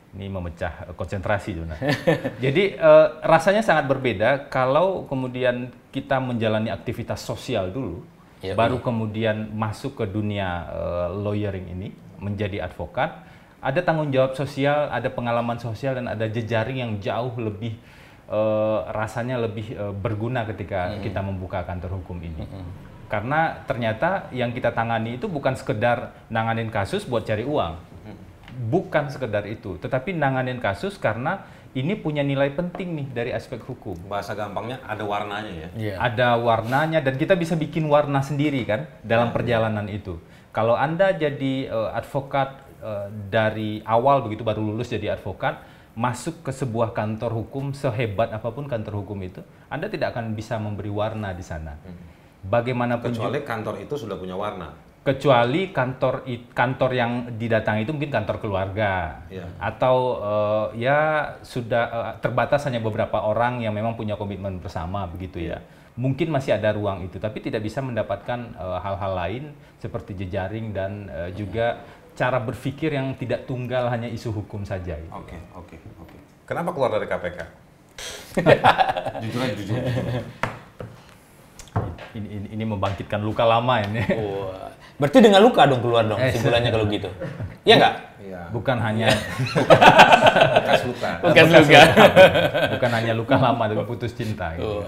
Ini 0.10 0.26
memecah 0.26 0.74
konsentrasi 0.98 1.54
sebenarnya. 1.54 1.90
Jadi 2.46 2.64
eh, 2.76 3.08
rasanya 3.22 3.62
sangat 3.62 3.86
berbeda 3.86 4.50
kalau 4.50 5.06
kemudian 5.06 5.70
kita 5.90 6.18
menjalani 6.18 6.70
aktivitas 6.70 7.22
sosial 7.22 7.70
dulu, 7.70 8.02
Iya, 8.40 8.56
baru 8.56 8.80
kemudian 8.80 9.52
masuk 9.52 10.00
ke 10.00 10.06
dunia 10.08 10.70
eh, 10.70 11.08
lawyering 11.14 11.66
ini 11.76 11.88
menjadi 12.20 12.64
advokat. 12.64 13.26
Ada 13.60 13.84
tanggung 13.84 14.08
jawab 14.10 14.40
sosial, 14.40 14.88
ada 14.88 15.12
pengalaman 15.12 15.60
sosial 15.60 16.00
dan 16.00 16.08
ada 16.08 16.26
jejaring 16.32 16.80
yang 16.80 16.92
jauh 17.04 17.36
lebih 17.36 17.76
eh, 18.32 18.80
rasanya 18.96 19.36
lebih 19.36 19.76
eh, 19.76 19.94
berguna 19.94 20.48
ketika 20.48 20.96
kita 21.04 21.20
membuka 21.20 21.68
kantor 21.68 22.00
hukum 22.00 22.20
ini. 22.24 22.48
Karena 23.10 23.66
ternyata 23.66 24.30
yang 24.30 24.54
kita 24.54 24.70
tangani 24.72 25.18
itu 25.18 25.26
bukan 25.26 25.58
sekedar 25.58 26.14
nanganin 26.30 26.70
kasus 26.70 27.04
buat 27.10 27.26
cari 27.26 27.42
uang. 27.44 27.90
Bukan 28.60 29.08
sekedar 29.08 29.48
itu, 29.48 29.80
tetapi 29.80 30.12
nanganin 30.12 30.60
kasus 30.60 31.00
karena 31.00 31.48
ini 31.78 31.94
punya 31.94 32.26
nilai 32.26 32.50
penting 32.50 32.98
nih 32.98 33.08
dari 33.14 33.32
aspek 33.32 33.62
hukum. 33.62 33.96
Bahasa 34.10 34.34
gampangnya 34.34 34.82
ada 34.84 35.06
warnanya 35.06 35.54
ya. 35.54 35.70
Iya. 35.78 35.96
Ada 36.02 36.28
warnanya 36.42 37.00
dan 37.00 37.16
kita 37.16 37.38
bisa 37.38 37.54
bikin 37.54 37.86
warna 37.86 38.26
sendiri 38.26 38.66
kan 38.66 38.90
dalam 39.06 39.30
perjalanan 39.30 39.86
itu. 39.86 40.18
Kalau 40.50 40.74
Anda 40.74 41.14
jadi 41.14 41.70
eh, 41.70 41.90
advokat 41.94 42.69
eh, 42.80 43.08
dari 43.28 43.80
awal 43.82 44.22
begitu 44.22 44.42
baru 44.42 44.60
lulus 44.60 44.88
jadi 44.88 45.14
advokat, 45.14 45.60
masuk 45.92 46.42
ke 46.42 46.52
sebuah 46.52 46.92
kantor 46.92 47.32
hukum 47.36 47.72
sehebat 47.72 48.30
apa 48.30 48.48
pun 48.48 48.66
kantor 48.66 49.00
hukum 49.00 49.20
itu, 49.22 49.40
Anda 49.68 49.86
tidak 49.86 50.14
akan 50.14 50.32
bisa 50.32 50.56
memberi 50.56 50.88
warna 50.90 51.32
di 51.32 51.42
sana. 51.42 51.76
Bagaimanapun 52.40 53.12
juga- 53.12 53.28
Kecuali 53.28 53.40
kantor 53.44 53.76
itu 53.80 53.94
sudah 53.98 54.16
punya 54.16 54.34
warna. 54.34 54.70
kecuali 55.00 55.72
kantor 55.72 56.22
kantor 56.52 56.92
yang 56.92 57.12
didatangi 57.34 57.82
itu 57.82 57.96
mungkin 57.96 58.12
kantor 58.12 58.38
keluarga 58.38 59.24
Iya. 59.26 59.48
atau 59.58 59.96
eh, 60.22 60.86
ya 60.86 61.00
sudah 61.42 61.84
eh, 61.88 62.14
terbatas 62.20 62.68
hanya 62.68 62.78
beberapa 62.78 63.18
orang 63.18 63.58
yang 63.60 63.72
memang 63.72 63.96
punya 63.96 64.14
komitmen 64.14 64.60
bersama 64.60 65.08
begitu 65.08 65.40
ya 65.42 65.64
mungkin 65.96 66.30
masih 66.30 66.52
ada 66.54 66.72
ruang 66.72 67.00
itu 67.02 67.16
tapi 67.18 67.40
tidak 67.40 67.60
bisa 67.60 67.80
mendapatkan 67.80 68.54
hal-hal 68.56 69.12
lain 69.18 69.44
seperti 69.78 70.14
jejaring 70.16 70.72
dan 70.72 71.08
eh, 71.08 71.32
juga 71.34 71.80
cara 72.16 72.38
berpikir 72.40 72.94
yang 72.94 73.16
tidak 73.16 73.46
tunggal 73.50 73.88
hanya 73.90 74.08
isu 74.10 74.32
hukum 74.32 74.64
saja 74.64 74.96
itu. 74.98 75.12
Oke, 75.12 75.38
oke, 75.56 75.76
oke. 76.02 76.18
Kenapa 76.50 76.74
keluar 76.74 76.92
dari 76.98 77.08
KPK? 77.08 77.40
jujur 79.24 79.40
aja, 79.44 79.54
jujur. 79.54 79.76
ini, 82.16 82.28
ini, 82.28 82.48
ini 82.58 82.64
membangkitkan 82.66 83.22
luka 83.22 83.46
lama 83.46 83.86
ini 83.86 84.02
Wah. 84.18 84.72
Berarti 85.00 85.24
dengan 85.24 85.40
luka 85.40 85.64
dong 85.64 85.80
keluar 85.80 86.04
dong 86.04 86.20
Eh, 86.20 86.36
simpulannya 86.36 86.70
kalau 86.76 86.86
gitu. 86.92 87.08
Iya 87.68 87.76
nggak? 87.80 87.96
Iya. 88.20 88.42
bukan 88.52 88.78
hanya 88.82 89.08
Bekas 89.10 90.82
luka. 90.86 91.10
Bukan 91.24 91.46
luka. 91.54 91.82
bukan 92.78 92.92
hanya 92.94 93.14
luka 93.16 93.36
lama 93.40 93.64
tapi 93.70 93.84
putus 93.88 94.12
cinta 94.16 94.54
gitu. 94.58 94.82
Oh. 94.82 94.86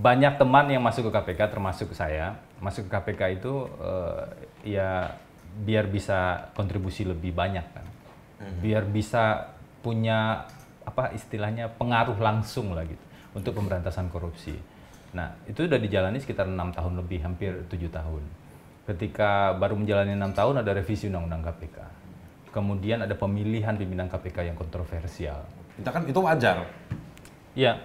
banyak 0.00 0.40
teman 0.40 0.64
yang 0.72 0.80
masuk 0.80 1.08
ke 1.08 1.12
KPK 1.12 1.40
termasuk 1.52 1.92
saya 1.92 2.40
masuk 2.56 2.88
ke 2.88 2.90
KPK 2.94 3.40
itu 3.40 3.68
uh, 3.84 4.24
ya 4.64 5.12
biar 5.50 5.90
bisa 5.90 6.50
kontribusi 6.54 7.02
lebih 7.06 7.34
banyak 7.34 7.66
kan. 7.74 7.86
Biar 8.60 8.88
bisa 8.88 9.52
punya 9.84 10.48
apa 10.84 11.12
istilahnya 11.12 11.68
pengaruh 11.76 12.16
langsung 12.16 12.72
lah 12.72 12.88
gitu 12.88 13.04
untuk 13.36 13.52
pemberantasan 13.56 14.08
korupsi. 14.08 14.56
Nah 15.12 15.36
itu 15.44 15.66
sudah 15.66 15.76
dijalani 15.76 16.18
sekitar 16.22 16.48
enam 16.48 16.72
tahun 16.72 16.98
lebih 17.04 17.20
hampir 17.22 17.52
tujuh 17.68 17.92
tahun. 17.92 18.22
Ketika 18.88 19.54
baru 19.54 19.76
menjalani 19.76 20.16
enam 20.16 20.32
tahun 20.32 20.64
ada 20.64 20.72
revisi 20.74 21.06
undang-undang 21.06 21.46
KPK 21.46 22.00
kemudian 22.50 23.02
ada 23.02 23.14
pemilihan 23.14 23.74
pimpinan 23.78 24.10
KPK 24.10 24.50
yang 24.52 24.56
kontroversial. 24.58 25.46
Itu 25.78 25.90
kan 25.90 26.02
itu 26.06 26.18
wajar. 26.18 26.66
Ya, 27.54 27.78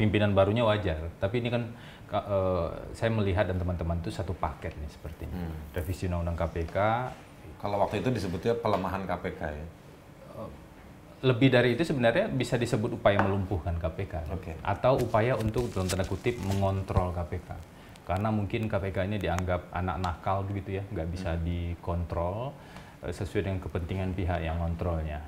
pimpinan 0.00 0.32
barunya 0.32 0.64
wajar. 0.64 1.12
Tapi 1.20 1.44
ini 1.44 1.52
kan 1.52 1.72
eh, 2.12 2.68
saya 2.92 3.10
melihat 3.10 3.48
dan 3.48 3.56
teman-teman 3.56 3.96
itu 4.04 4.12
satu 4.12 4.36
paket 4.36 4.76
nih 4.76 4.90
sepertinya. 4.92 5.48
Revisi 5.72 6.06
Undang-Undang 6.06 6.36
KPK. 6.36 6.76
Kalau 7.58 7.76
waktu 7.80 8.04
itu 8.04 8.08
disebutnya 8.12 8.52
pelemahan 8.58 9.08
KPK 9.08 9.40
ya. 9.48 9.66
Lebih 11.22 11.54
dari 11.54 11.78
itu 11.78 11.86
sebenarnya 11.86 12.26
bisa 12.26 12.58
disebut 12.58 12.98
upaya 12.98 13.22
melumpuhkan 13.22 13.78
KPK. 13.78 14.26
Oke. 14.34 14.58
Atau 14.66 14.98
upaya 14.98 15.38
untuk 15.38 15.70
dalam 15.70 15.86
tanda 15.86 16.02
kutip 16.02 16.34
mengontrol 16.42 17.14
KPK. 17.14 17.54
Karena 18.02 18.34
mungkin 18.34 18.66
KPK 18.66 19.06
ini 19.06 19.16
dianggap 19.22 19.70
anak 19.70 19.96
nakal 20.02 20.42
begitu 20.42 20.82
ya, 20.82 20.82
nggak 20.90 21.08
bisa 21.14 21.38
dikontrol 21.38 22.50
eh, 23.06 23.14
sesuai 23.14 23.46
dengan 23.46 23.60
kepentingan 23.62 24.10
pihak 24.18 24.42
yang 24.42 24.58
kontrolnya. 24.58 25.22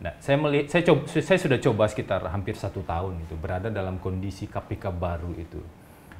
Nah, 0.00 0.12
saya 0.18 0.36
melihat, 0.40 0.66
saya, 0.72 0.82
coba, 0.84 1.00
saya 1.06 1.38
sudah 1.38 1.58
coba 1.60 1.84
sekitar 1.86 2.20
hampir 2.26 2.58
satu 2.58 2.82
tahun 2.82 3.24
itu 3.24 3.38
berada 3.38 3.70
dalam 3.70 4.02
kondisi 4.02 4.50
KPK 4.50 4.90
baru 4.90 5.30
itu, 5.38 5.62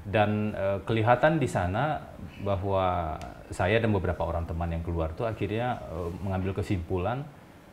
dan 0.05 0.53
eh, 0.53 0.79
kelihatan 0.85 1.41
di 1.41 1.49
sana 1.49 1.97
bahwa 2.45 3.17
saya 3.49 3.81
dan 3.81 3.89
beberapa 3.93 4.21
orang 4.25 4.45
teman 4.45 4.69
yang 4.69 4.85
keluar 4.85 5.17
tuh 5.17 5.25
akhirnya 5.25 5.81
eh, 5.81 6.11
mengambil 6.21 6.53
kesimpulan, 6.61 7.25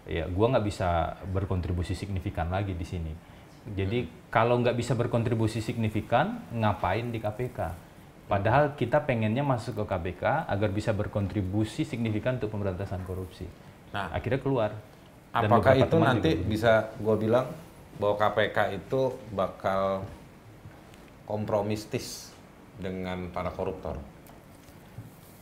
ya, 0.08 0.32
gua 0.32 0.56
nggak 0.56 0.66
bisa 0.66 1.20
berkontribusi 1.28 1.92
signifikan 1.92 2.48
lagi 2.48 2.72
di 2.72 2.88
sini. 2.88 3.14
Jadi 3.62 4.32
kalau 4.32 4.58
nggak 4.64 4.74
bisa 4.74 4.98
berkontribusi 4.98 5.62
signifikan, 5.62 6.42
ngapain 6.56 7.14
di 7.14 7.22
KPK? 7.22 7.60
Padahal 8.26 8.80
kita 8.80 9.04
pengennya 9.04 9.44
masuk 9.44 9.84
ke 9.84 9.86
KPK 9.92 10.48
agar 10.48 10.70
bisa 10.72 10.96
berkontribusi 10.96 11.84
signifikan 11.84 12.40
untuk 12.40 12.56
pemberantasan 12.56 13.04
korupsi. 13.04 13.44
Nah. 13.92 14.08
akhirnya 14.16 14.40
keluar. 14.40 14.72
Dan 15.36 15.52
Apakah 15.52 15.76
itu 15.76 15.98
nanti 16.00 16.32
juga 16.40 16.48
bisa 16.48 16.74
gue 16.96 17.16
bilang 17.20 17.52
bahwa 18.00 18.16
KPK 18.16 18.58
itu 18.80 19.20
bakal 19.36 20.08
kompromistis 21.26 22.34
dengan 22.78 23.30
para 23.30 23.54
koruptor? 23.54 24.00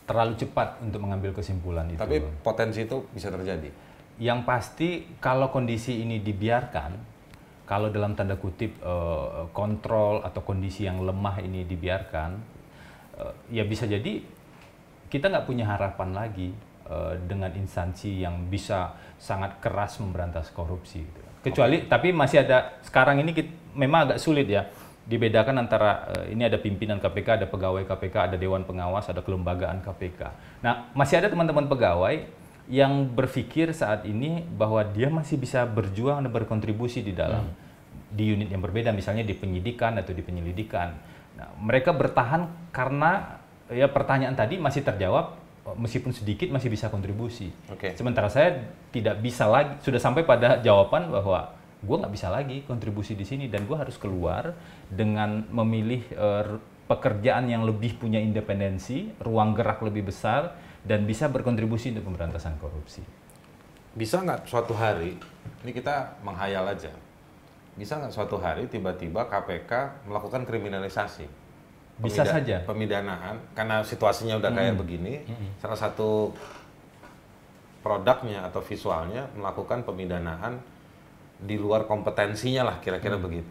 terlalu 0.10 0.42
cepat 0.42 0.82
untuk 0.82 1.06
mengambil 1.06 1.38
kesimpulan 1.38 1.86
itu. 1.86 2.02
Tapi 2.02 2.18
potensi 2.42 2.82
itu 2.82 3.06
bisa 3.13 3.30
terjadi. 3.30 3.70
Yang 4.18 4.39
pasti 4.42 4.89
kalau 5.22 5.54
kondisi 5.54 6.02
ini 6.02 6.18
dibiarkan, 6.18 6.98
kalau 7.70 7.94
dalam 7.94 8.18
tanda 8.18 8.34
kutip 8.34 8.74
eh, 8.82 9.46
kontrol 9.54 10.26
atau 10.26 10.42
kondisi 10.42 10.89
yang 10.89 11.06
lemah 11.06 11.46
ini 11.46 11.62
dibiarkan, 11.62 12.32
eh, 13.22 13.34
ya 13.54 13.62
bisa 13.70 13.86
jadi 13.86 14.26
kita 15.13 15.30
nggak 15.30 15.46
punya 15.46 15.70
harapan 15.70 16.10
lagi 16.18 16.58
eh, 16.89 17.13
dengan 17.30 17.54
instansi 17.54 18.26
yang 18.26 18.50
bisa 18.50 18.98
sangat 19.22 19.62
keras 19.62 20.02
memberantas 20.02 20.50
korupsi. 20.50 21.06
gitu. 21.06 21.22
Kecuali, 21.46 21.86
tapi 21.86 22.12
masih 22.12 22.44
ada 22.50 22.82
sekarang 22.82 23.22
ini 23.22 23.32
kit- 23.32 23.56
memang 23.78 24.10
agak 24.10 24.20
sulit 24.20 24.50
ya 24.50 24.65
dibedakan 25.10 25.65
antara 25.65 26.06
eh, 26.13 26.38
ini 26.38 26.45
ada 26.45 26.62
pimpinan 26.62 27.02
KPK, 27.02 27.41
ada 27.41 27.48
pegawai 27.50 27.82
KPK, 27.82 28.15
ada 28.30 28.38
dewan 28.38 28.62
pengawas, 28.62 29.10
ada 29.10 29.26
kelembagaan 29.26 29.82
KPK. 29.82 30.30
Nah, 30.62 30.93
masih 30.93 31.17
ada 31.17 31.34
teman-teman 31.34 31.65
pegawai 31.65 32.30
yang 32.69 33.10
berpikir 33.10 33.74
saat 33.74 34.06
ini 34.06 34.45
bahwa 34.45 34.86
dia 34.86 35.10
masih 35.10 35.41
bisa 35.41 35.65
berjuang 35.65 36.22
dan 36.22 36.30
berkontribusi 36.30 37.02
di 37.02 37.17
dalam 37.17 37.50
di 38.13 38.38
unit 38.38 38.54
yang 38.54 38.62
berbeda, 38.62 38.93
misalnya 38.93 39.26
di 39.26 39.34
penyidikan 39.34 39.98
atau 39.98 40.13
di 40.13 40.22
penyelidikan. 40.22 40.93
Nah, 41.34 41.50
mereka 41.58 41.89
bertahan 41.89 42.69
karena 42.69 43.41
ya 43.74 43.89
pertanyaan 43.89 44.38
tadi 44.38 44.62
masih 44.62 44.86
terjawab 44.86 45.41
eh, 45.65 45.74
meskipun 45.74 46.13
sedikit 46.13 46.54
masih 46.54 46.69
bisa 46.69 46.86
kontribusi. 46.93 47.50
Oke. 47.74 47.98
Sementara 47.98 48.30
saya 48.30 48.62
tidak 48.93 49.17
bisa 49.26 49.50
lagi, 49.50 49.74
sudah 49.82 49.98
sampai 49.98 50.22
pada 50.22 50.62
jawaban 50.62 51.10
bahwa 51.10 51.58
gue 51.80 51.96
nggak 51.96 52.12
bisa 52.12 52.28
lagi 52.28 52.68
kontribusi 52.68 53.15
di 53.15 53.24
sini 53.24 53.48
dan 53.48 53.63
gue 53.63 53.78
harus 53.78 53.96
keluar 53.96 54.52
dengan 54.92 55.48
memilih 55.48 56.04
r- 56.12 56.60
pekerjaan 56.92 57.48
yang 57.48 57.63
lebih 57.63 57.96
punya 58.02 58.18
independensi, 58.20 59.13
ruang 59.22 59.54
gerak 59.56 59.80
lebih 59.86 60.10
besar 60.10 60.58
dan 60.84 61.06
bisa 61.06 61.30
berkontribusi 61.30 61.94
untuk 61.94 62.10
pemberantasan 62.12 62.58
korupsi. 62.58 63.06
Bisa 63.94 64.20
nggak 64.20 64.50
suatu 64.50 64.74
hari, 64.74 65.15
ini 65.63 65.72
kita 65.72 66.20
menghayal 66.26 66.65
aja, 66.68 66.92
bisa 67.78 67.96
nggak 67.96 68.12
suatu 68.12 68.42
hari 68.42 68.65
tiba-tiba 68.68 69.30
KPK 69.30 70.04
melakukan 70.10 70.44
kriminalisasi? 70.50 71.30
Bisa 72.00 72.24
saja. 72.24 72.63
Pemidanaan, 72.63 73.39
karena 73.56 73.84
situasinya 73.84 74.39
udah 74.39 74.52
kayak 74.56 74.76
begini, 74.80 75.20
salah 75.60 75.76
satu 75.76 76.32
produknya 77.80 78.44
atau 78.48 78.60
visualnya 78.60 79.28
melakukan 79.36 79.84
pemidanaan 79.88 80.60
di 81.39 81.56
luar 81.56 81.88
kompetensinya 81.88 82.67
lah 82.67 82.75
kira-kira 82.84 83.15
begitu. 83.15 83.49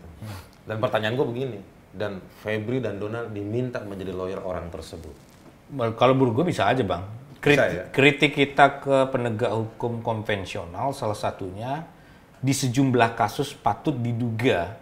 Dan 0.68 0.76
pertanyaan 0.78 1.16
gue 1.16 1.26
begini, 1.26 1.58
dan 1.90 2.20
Febri 2.44 2.78
dan 2.78 3.00
Donald 3.00 3.32
diminta 3.32 3.80
menjadi 3.80 4.12
lawyer 4.12 4.38
orang 4.38 4.68
tersebut. 4.68 5.16
Kalau 5.96 6.12
menurut 6.12 6.44
gue 6.44 6.46
bisa 6.52 6.68
aja 6.68 6.84
bang. 6.84 7.04
Krit- 7.38 7.54
Bisa 7.54 7.66
ya? 7.70 7.84
Kritik 7.88 8.34
kita 8.34 8.82
ke 8.82 8.96
penegak 9.08 9.54
hukum 9.54 10.02
konvensional 10.02 10.90
salah 10.90 11.14
satunya 11.14 11.86
di 12.38 12.50
sejumlah 12.50 13.14
kasus 13.14 13.54
patut 13.54 13.94
diduga 13.94 14.74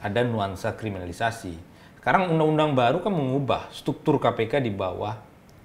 ada 0.00 0.20
nuansa 0.22 0.72
kriminalisasi. 0.72 1.54
Sekarang 1.98 2.30
undang-undang 2.30 2.72
baru 2.72 3.02
kan 3.02 3.10
mengubah 3.10 3.66
struktur 3.72 4.16
KPK 4.16 4.62
di 4.62 4.70
bawah 4.70 5.16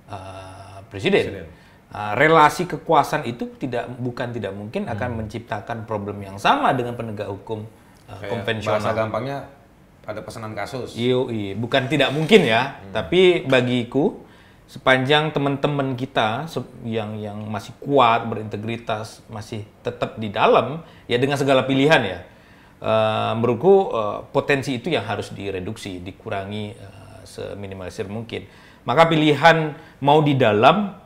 uh, 0.09 0.79
presiden. 0.89 1.21
Presiden. 1.21 1.47
Uh, 1.89 2.13
relasi 2.13 2.69
kekuasaan 2.69 3.25
itu 3.25 3.49
tidak 3.57 3.89
bukan 3.97 4.29
tidak 4.29 4.53
mungkin 4.53 4.85
akan 4.85 5.25
menciptakan 5.25 5.89
problem 5.89 6.21
yang 6.21 6.37
sama 6.37 6.69
dengan 6.77 6.93
penegak 6.93 7.25
hukum 7.25 7.65
uh, 8.05 8.13
Kayak 8.21 8.29
konvensional. 8.29 8.77
Bahasa 8.77 8.93
gampangnya 8.93 9.37
ada 10.05 10.21
pesanan 10.21 10.53
kasus. 10.53 10.93
Iya. 10.93 11.53
bukan 11.57 11.89
tidak 11.89 12.09
mungkin 12.13 12.45
ya, 12.45 12.81
tapi 12.89 13.45
bagiku 13.45 14.25
sepanjang 14.69 15.33
teman-teman 15.33 15.97
kita 15.97 16.45
yang 16.85 17.17
yang 17.17 17.41
masih 17.49 17.73
kuat, 17.81 18.29
berintegritas, 18.29 19.25
masih 19.25 19.65
tetap 19.81 20.21
di 20.21 20.29
dalam, 20.29 20.85
ya 21.09 21.17
dengan 21.17 21.41
segala 21.41 21.65
pilihan 21.65 22.01
ya, 22.05 22.19
eh, 22.77 23.31
menurutku 23.33 23.89
eh, 23.89 24.17
potensi 24.29 24.77
itu 24.77 24.93
yang 24.93 25.09
harus 25.09 25.33
direduksi, 25.33 25.97
dikurangi 26.05 26.77
eh, 26.77 27.19
seminimalisir 27.25 28.05
mungkin. 28.05 28.45
Maka 28.89 29.05
pilihan 29.05 29.77
mau 30.01 30.17
di 30.25 30.33
dalam, 30.33 30.97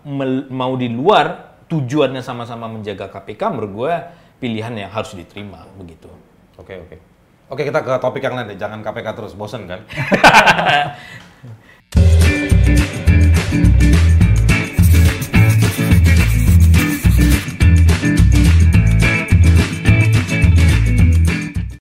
mau 0.48 0.80
di 0.80 0.88
luar, 0.88 1.60
tujuannya 1.68 2.24
sama-sama 2.24 2.72
menjaga 2.72 3.12
KPK, 3.12 3.52
menurut 3.52 3.72
gue 3.76 3.92
pilihan 4.40 4.72
yang 4.72 4.88
harus 4.88 5.12
diterima 5.12 5.68
begitu. 5.76 6.08
Oke 6.56 6.80
oke. 6.80 6.96
Oke 7.52 7.68
kita 7.68 7.84
ke 7.84 7.92
topik 8.00 8.24
yang 8.24 8.40
lain 8.40 8.56
deh. 8.56 8.58
Jangan 8.60 8.80
KPK 8.80 9.08
terus 9.20 9.36
bosen 9.36 9.68
kan? 9.68 9.84